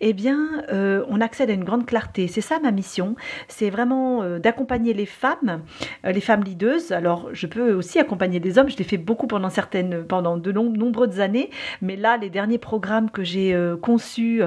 [0.00, 2.26] eh bien, euh, on accède à une grande clarté.
[2.26, 3.14] C'est ça ma mission,
[3.46, 5.62] c'est vraiment euh, d'accompagner les femmes,
[6.02, 6.90] les femmes leaders.
[6.90, 10.50] Alors, je peux aussi accompagner des hommes, je l'ai fait beaucoup pendant certaines, pendant de
[10.50, 11.50] nombreuses années,
[11.82, 14.42] mais là, les derniers programmes que j'ai conçus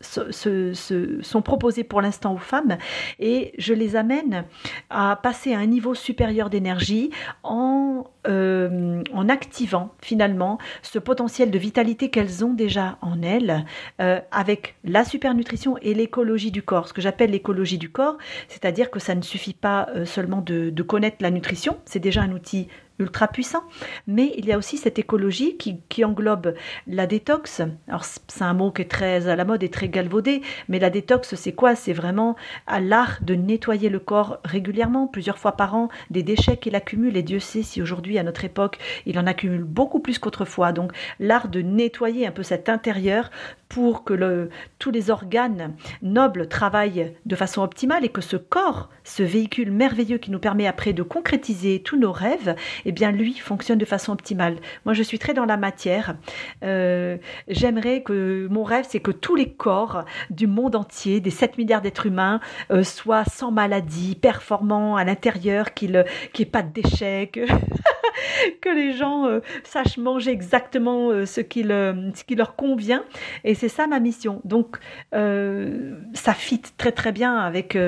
[0.00, 2.78] sont proposés pour l'instant aux femmes
[3.18, 4.44] et je les amène
[4.88, 7.10] à passer à un niveau supérieur d'énergie
[7.42, 13.64] en, euh, activant finalement ce potentiel de vitalité qu'elles ont déjà en elles
[14.00, 16.88] euh, avec la supernutrition et l'écologie du corps.
[16.88, 20.82] Ce que j'appelle l'écologie du corps, c'est-à-dire que ça ne suffit pas euh, seulement de
[20.82, 22.68] connaître la nutrition, c'est déjà un outil
[23.00, 23.64] ultra puissant.
[24.06, 26.54] Mais il y a aussi cette écologie qui, englobe
[26.86, 27.60] la détox.
[27.86, 30.88] Alors c'est un mot qui est très à la mode et très galvaudé, mais la
[30.88, 31.74] détox c'est quoi?
[31.74, 32.36] C'est vraiment
[32.66, 37.16] à l'art de nettoyer le corps régulièrement, plusieurs fois par an, des déchets qu'il accumule.
[37.18, 40.72] Et Dieu sait si aujourd'hui à notre époque, il en accumule beaucoup plus qu'autrefois.
[40.72, 43.30] Donc l'art de nettoyer un peu cet intérieur
[43.68, 49.22] pour que tous les organes nobles travaillent de façon optimale et que ce corps, ce
[49.22, 52.56] véhicule merveilleux qui nous permet après de concrétiser tous nos rêves,
[52.90, 54.56] eh bien lui fonctionne de façon optimale.
[54.84, 56.16] Moi, je suis très dans la matière.
[56.64, 61.56] Euh, j'aimerais que mon rêve, c'est que tous les corps du monde entier, des 7
[61.56, 62.40] milliards d'êtres humains,
[62.72, 66.04] euh, soient sans maladie, performants à l'intérieur, qu'il
[66.36, 67.30] n'y ait pas de déchets,
[68.60, 73.04] que, les gens euh, sachent manger exactement ce qui, ce qui leur convient.
[73.44, 74.40] Et c'est ça ma mission.
[74.42, 74.78] Donc,
[75.12, 77.78] ça fit très très bien avec,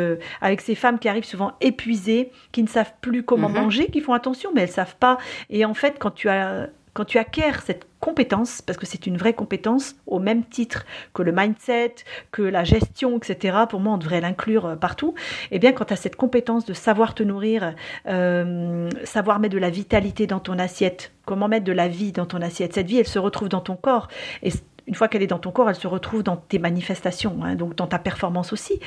[0.40, 3.62] avec ces femmes qui arrivent souvent épuisées, qui ne savent plus comment mm-hmm.
[3.64, 5.18] manger, qui font attention, mais elles savent pas.
[5.51, 10.18] Et en fait, quand tu acquiers cette compétence, parce que c'est une vraie compétence, au
[10.18, 10.84] même titre
[11.14, 11.95] que le mindset,
[12.32, 15.14] que la gestion, etc., pour moi on devrait l'inclure euh, partout,
[15.53, 17.74] et eh bien quand tu as cette compétence de savoir te nourrir,
[18.09, 22.26] euh, savoir mettre de la vitalité dans ton assiette, comment mettre de la vie dans
[22.26, 24.09] ton assiette, cette vie elle se retrouve dans ton corps,
[24.43, 24.51] et
[24.87, 27.74] une fois qu'elle est dans ton corps, elle se retrouve dans tes manifestations, hein, donc
[27.74, 28.80] dans ta performance aussi,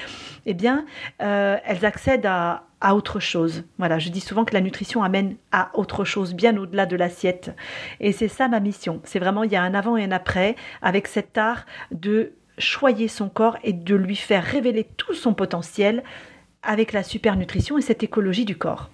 [0.46, 0.86] eh bien,
[1.22, 3.64] euh, elles accèdent à, autre chose.
[3.80, 7.52] Voilà, je dis souvent que la nutrition amène à autre chose, bien au-delà de l'assiette.
[8.00, 9.02] Et c'est ça ma mission.
[9.06, 13.08] C'est vraiment, il y a un avant et un après, avec cet art de choyer
[13.08, 16.04] son corps et de lui faire révéler tout son potentiel
[16.62, 18.92] avec la super nutrition et cette écologie du corps.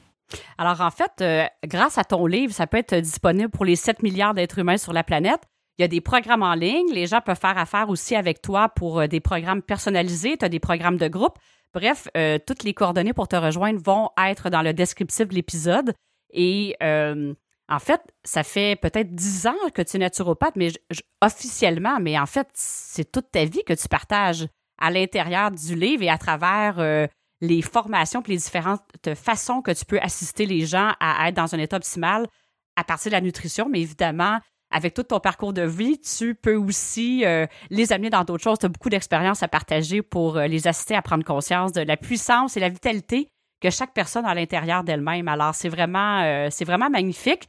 [0.57, 4.03] Alors en fait, euh, grâce à ton livre, ça peut être disponible pour les 7
[4.03, 5.41] milliards d'êtres humains sur la planète.
[5.81, 6.91] Il y a des programmes en ligne.
[6.93, 10.37] Les gens peuvent faire affaire aussi avec toi pour euh, des programmes personnalisés.
[10.37, 11.39] Tu as des programmes de groupe.
[11.73, 15.95] Bref, euh, toutes les coordonnées pour te rejoindre vont être dans le descriptif de l'épisode.
[16.33, 17.33] Et euh,
[17.67, 20.71] en fait, ça fait peut-être dix ans que tu es naturopathe, mais
[21.19, 24.45] officiellement, mais en fait, c'est toute ta vie que tu partages
[24.77, 27.07] à l'intérieur du livre et à travers
[27.41, 31.55] les formations et les différentes façons que tu peux assister les gens à être dans
[31.55, 32.27] un état optimal
[32.75, 34.39] à partir de la nutrition, mais évidemment,
[34.71, 38.59] avec tout ton parcours de vie, tu peux aussi euh, les amener dans d'autres choses.
[38.59, 41.97] Tu as beaucoup d'expérience à partager pour euh, les assister à prendre conscience de la
[41.97, 43.27] puissance et la vitalité
[43.61, 45.27] que chaque personne a à l'intérieur d'elle-même.
[45.27, 47.47] Alors, c'est vraiment, euh, c'est vraiment magnifique.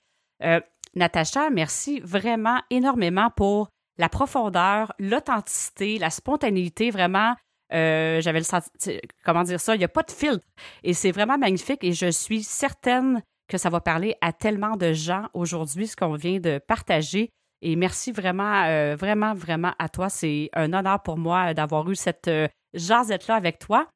[0.94, 7.34] Natacha, merci vraiment énormément pour la profondeur, l'authenticité, la spontanéité, vraiment.
[7.70, 10.44] J'avais le sentiment, comment dire ça, il n'y a pas de filtre.
[10.82, 13.22] Et c'est vraiment magnifique et je suis certaine
[13.53, 17.30] que ça va parler à tellement de gens aujourd'hui, ce qu'on vient de partager.
[17.61, 20.09] Et merci vraiment, euh, vraiment, vraiment à toi.
[20.09, 23.86] C'est un honneur pour moi d'avoir eu cette euh, jasette-là avec toi.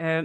[0.00, 0.24] Euh,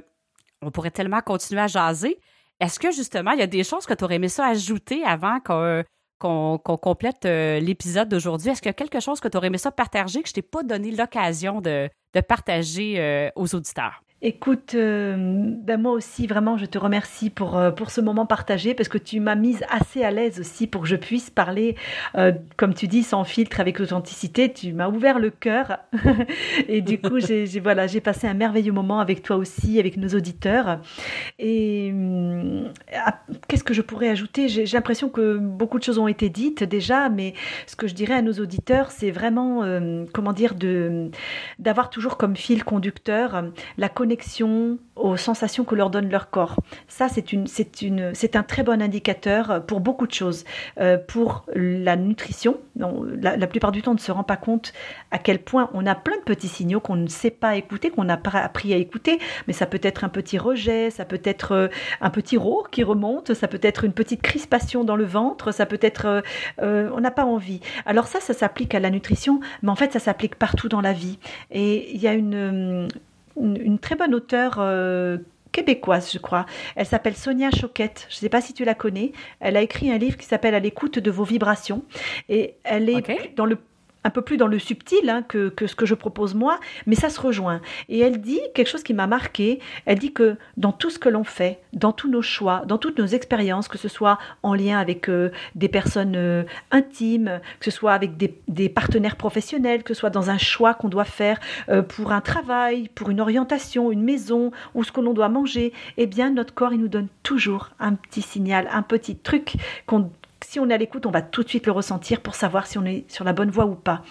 [0.61, 2.19] on pourrait tellement continuer à jaser.
[2.59, 5.39] Est-ce que justement, il y a des choses que tu aurais aimé ça ajouter avant
[5.39, 8.51] qu'on complète l'épisode d'aujourd'hui?
[8.51, 10.41] Est-ce qu'il y a quelque chose que tu aurais aimé ça partager que je t'ai
[10.41, 11.89] pas donné l'occasion de,
[12.29, 14.04] partager aux auditeurs?
[14.22, 18.74] Écoute, euh, ben moi aussi, vraiment, je te remercie pour, euh, pour ce moment partagé
[18.74, 21.76] parce que tu m'as mise assez à l'aise aussi pour que je puisse parler,
[22.18, 24.51] euh, comme tu dis, sans filtre, avec authenticité.
[24.53, 25.80] Tu m'as ouvert le cœur
[26.70, 30.80] et du coup, j'ai voilà, passé un merveilleux moment avec toi aussi, avec nos auditeurs.
[31.38, 31.93] Et
[33.49, 34.47] qu'est-ce que je pourrais ajouter?
[34.47, 37.34] J'ai l'impression que beaucoup de choses ont été dites déjà, mais
[37.68, 39.61] ce que je dirais à nos auditeurs, c'est vraiment,
[40.13, 40.55] comment dire,
[41.59, 43.43] d'avoir toujours comme fil conducteur
[43.78, 43.89] la
[44.95, 46.55] aux sensations que leur donne leur corps.
[46.87, 50.45] Ça, c'est une, c'est une, c'est un très bon indicateur pour beaucoup de choses.
[50.79, 54.73] Euh, pour la nutrition, la, plupart du temps, on ne se rend pas compte
[55.11, 58.03] à quel point on a plein de petits signaux qu'on ne sait pas écouter, qu'on
[58.03, 59.19] n'a pas appris à écouter.
[59.47, 61.67] Mais ça peut être un petit rejet, ça peut être euh,
[62.01, 65.65] un petit rot qui remonte, ça peut être une petite crispation dans le ventre, ça
[65.65, 66.23] peut être,
[66.61, 67.59] euh, on n'a pas envie.
[67.85, 70.93] Alors ça, ça s'applique à la nutrition, mais en fait, ça s'applique partout dans la
[70.93, 71.19] vie.
[71.51, 72.87] Et il y a une
[73.39, 75.17] une, très bonne auteure euh,
[75.51, 76.45] québécoise, je crois.
[76.75, 78.07] Elle s'appelle Sonia Choquette.
[78.09, 79.11] Je ne sais pas si tu la connais.
[79.39, 81.83] Elle a écrit un livre qui s'appelle À l'écoute de vos vibrations.
[82.29, 83.57] Et elle est dans le
[84.05, 87.09] un peu plus dans le subtil hein, que, ce que je propose moi, mais ça
[87.09, 87.59] se rejoint.
[87.89, 91.09] Et elle dit quelque chose qui m'a marqué, elle dit que dans tout ce que
[91.09, 94.77] l'on fait, dans tous nos choix, dans toutes nos expériences, que ce soit en lien
[94.77, 99.99] avec euh, des personnes euh, intimes, que ce soit avec des, partenaires professionnels, que ce
[100.01, 101.39] soit dans un choix qu'on doit faire
[101.69, 105.73] euh, pour un travail, pour une orientation, une maison, ou ce que l'on doit manger,
[105.97, 109.53] eh bien notre corps, il nous donne toujours un petit signal, un petit truc
[109.87, 110.11] qu'on
[110.55, 112.77] si on est à l'écoute, on va tout de suite le ressentir pour savoir si
[112.77, 114.03] on est sur la bonne voie ou pas.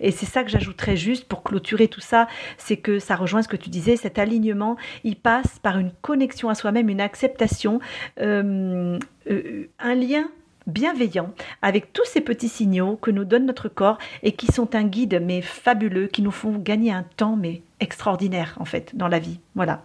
[0.00, 2.26] Et c'est ça que j'ajouterais juste pour clôturer tout ça,
[2.58, 6.48] c'est que ça rejoint ce que tu disais, cet alignement, il passe par une connexion
[6.48, 7.78] à soi-même, une acceptation,
[8.20, 8.98] euh,
[9.30, 10.28] euh, un lien
[10.66, 11.32] bienveillant
[11.62, 15.22] avec tous ces petits signaux que nous donne notre corps et qui sont un guide
[15.22, 19.38] mais fabuleux, qui nous font gagner un temps mais extraordinaire en fait dans la vie.
[19.54, 19.84] Voilà.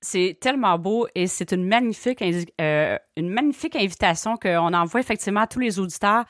[0.00, 2.22] C'est tellement beau et c'est une magnifique,
[2.60, 6.24] euh, une magnifique invitation qu'on envoie effectivement à tous les auditeurs.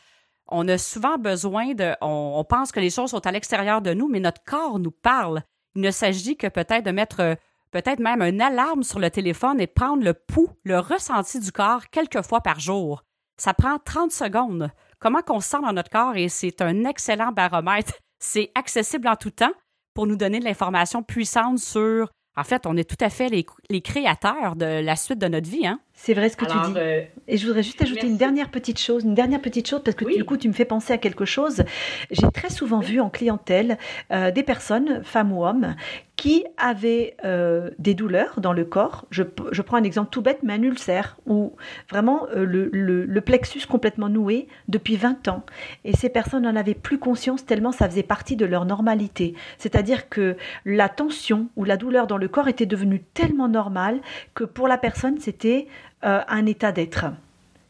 [0.49, 1.95] On a souvent besoin de.
[2.01, 5.43] On, pense que les choses sont à l'extérieur de nous, mais notre corps nous parle.
[5.75, 7.37] Il ne s'agit que peut-être de mettre
[7.71, 11.89] peut-être même une alarme sur le téléphone et prendre le pouls, le ressenti du corps
[11.91, 13.05] quelques fois par jour.
[13.37, 14.71] Ça prend 30 secondes.
[14.99, 17.95] Comment qu'on se sent dans notre corps et c'est un excellent baromètre.
[18.19, 19.53] C'est accessible en tout temps
[19.95, 23.81] pour nous donner de l'information puissante sur en fait, on est tout à fait les,
[23.81, 25.67] créateurs de la suite de notre vie.
[25.67, 25.81] Hein?
[26.01, 26.75] C'est vrai ce que tu dis.
[26.77, 29.97] Euh, et je voudrais juste ajouter une dernière petite chose, une dernière petite chose, parce
[29.97, 31.65] que du coup, tu me fais penser à quelque chose.
[32.13, 33.79] J'ai très souvent vu en clientèle
[34.13, 35.75] euh, des personnes, femmes ou hommes,
[36.15, 39.07] qui avaient euh, des douleurs dans le corps.
[39.11, 41.55] Je, prends un exemple tout bête, mais un ulcère, ou
[41.91, 45.45] vraiment le, le, plexus complètement noué depuis 20 ans.
[45.85, 49.35] Et ces personnes n'en avaient plus conscience tellement ça faisait partie de leur normalité.
[49.59, 54.01] C'est-à-dire que la tension ou la douleur dans le corps était devenue tellement normale
[54.35, 55.67] que pour la personne, c'était
[56.03, 57.07] un état d'être.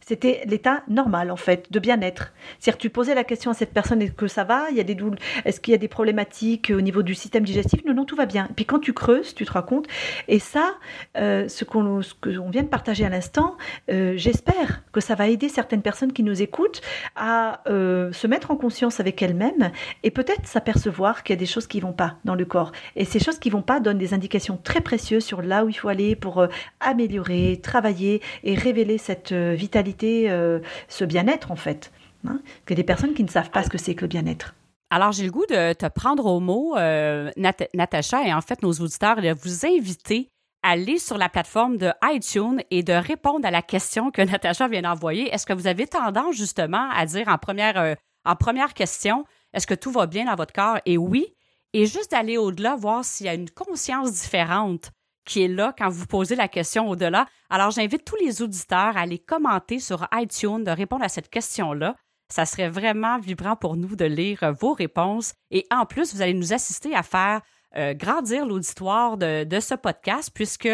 [0.08, 2.32] C'était l'état normal, en fait, de bien-être.
[2.58, 4.70] C'est-à-dire tu posais la question à cette personne, est-ce que ça va?
[4.70, 4.96] Il y a des
[5.44, 7.84] Est-ce qu'il y a des problématiques au niveau du système digestif?
[7.84, 8.46] Non, non, tout va bien.
[8.48, 9.86] Et puis quand tu creuses, tu te rends compte.
[10.26, 10.76] Et ça,
[11.18, 12.00] euh, ce qu'on
[12.48, 13.58] vient de partager à l'instant,
[13.90, 16.80] euh, j'espère que ça va aider certaines personnes qui nous écoutent
[17.14, 19.72] à euh, se mettre en conscience avec elles-mêmes
[20.04, 22.72] et peut-être s'apercevoir qu'il y a des choses qui vont pas dans le corps.
[22.96, 25.74] Et ces choses qui vont pas donnent des indications très précieuses sur là où il
[25.74, 26.46] faut aller pour
[26.80, 31.92] améliorer, travailler et révéler cette vitalité euh, ce bien-être en fait.
[32.26, 34.54] Hein, que des personnes qui ne savent pas ce que c'est que le bien-être.
[34.90, 38.72] Alors, j'ai le goût de te prendre au mot, euh, Natacha, et en fait, nos
[38.72, 40.30] auditeurs, de vous inviter
[40.62, 44.66] à aller sur la plateforme de iTunes et de répondre à la question que Natacha
[44.66, 45.32] vient d'envoyer.
[45.32, 47.94] Est-ce que vous avez tendance justement à dire en première, euh,
[48.24, 50.78] en première question, est-ce que tout va bien dans votre corps?
[50.86, 51.26] Et oui,
[51.72, 54.90] et juste d'aller au-delà, voir s'il y a une conscience différente
[55.28, 57.26] qui est là quand vous posez la question au-delà.
[57.50, 61.94] Alors, j'invite tous les auditeurs à aller commenter sur iTunes, de répondre à cette question-là.
[62.32, 65.34] Ça serait vraiment vibrant pour nous de lire vos réponses.
[65.50, 67.42] Et en plus, vous allez nous assister à faire
[67.76, 70.68] euh, grandir l'auditoire de, ce podcast, puisque,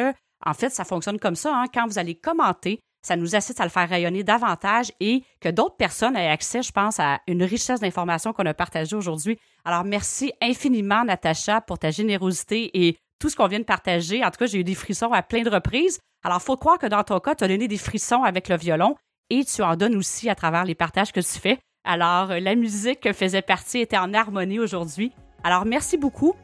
[0.46, 1.54] en fait, ça fonctionne comme ça.
[1.54, 1.66] Hein.
[1.72, 5.76] Quand vous allez commenter, ça nous assiste à le faire rayonner davantage et que d'autres
[5.76, 9.38] personnes aient accès, je pense, à une richesse d'informations qu'on a partagées aujourd'hui.
[9.64, 14.22] Alors, merci infiniment, Natacha, pour ta générosité et tout ce qu'on vient de partager.
[14.22, 15.98] En tout cas, j'ai eu des frissons à plein de reprises.
[16.24, 18.96] Alors, faut croire que dans ton cas, tu as donné des frissons avec le violon
[19.30, 21.58] et tu en donnes aussi à travers les partages que tu fais.
[21.84, 25.10] Alors, euh, la musique faisait partie, était en harmonie aujourd'hui.
[25.42, 26.34] Alors, merci beaucoup.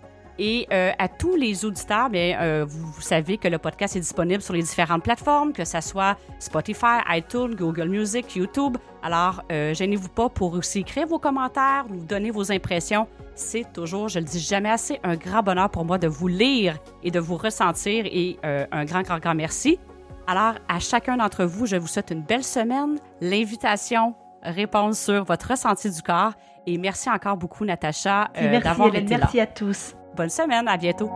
[0.43, 4.41] Et euh, à tous les auditeurs, bien, euh, vous, savez que le podcast est disponible
[4.41, 8.78] sur les différentes plateformes, que ce soit Spotify, iTunes, Google Music, YouTube.
[9.03, 13.07] Alors, euh, gênez-vous pas pour aussi écrire vos commentaires, nous donner vos impressions.
[13.34, 16.78] C'est toujours, je le dis jamais assez, un grand bonheur pour moi de vous lire
[17.03, 19.78] et de vous ressentir et un grand, grand, grand merci.
[20.26, 22.99] Alors, à chacun d'entre vous, je vous souhaite une belle semaine.
[23.20, 26.32] L'invitation, répondre sur votre ressenti du corps.
[26.66, 28.30] Et merci encore beaucoup, Natacha,
[28.62, 29.20] d'avoir été là.
[29.20, 29.95] Merci à tous.
[30.17, 31.11] Bonne semaine, à bientôt.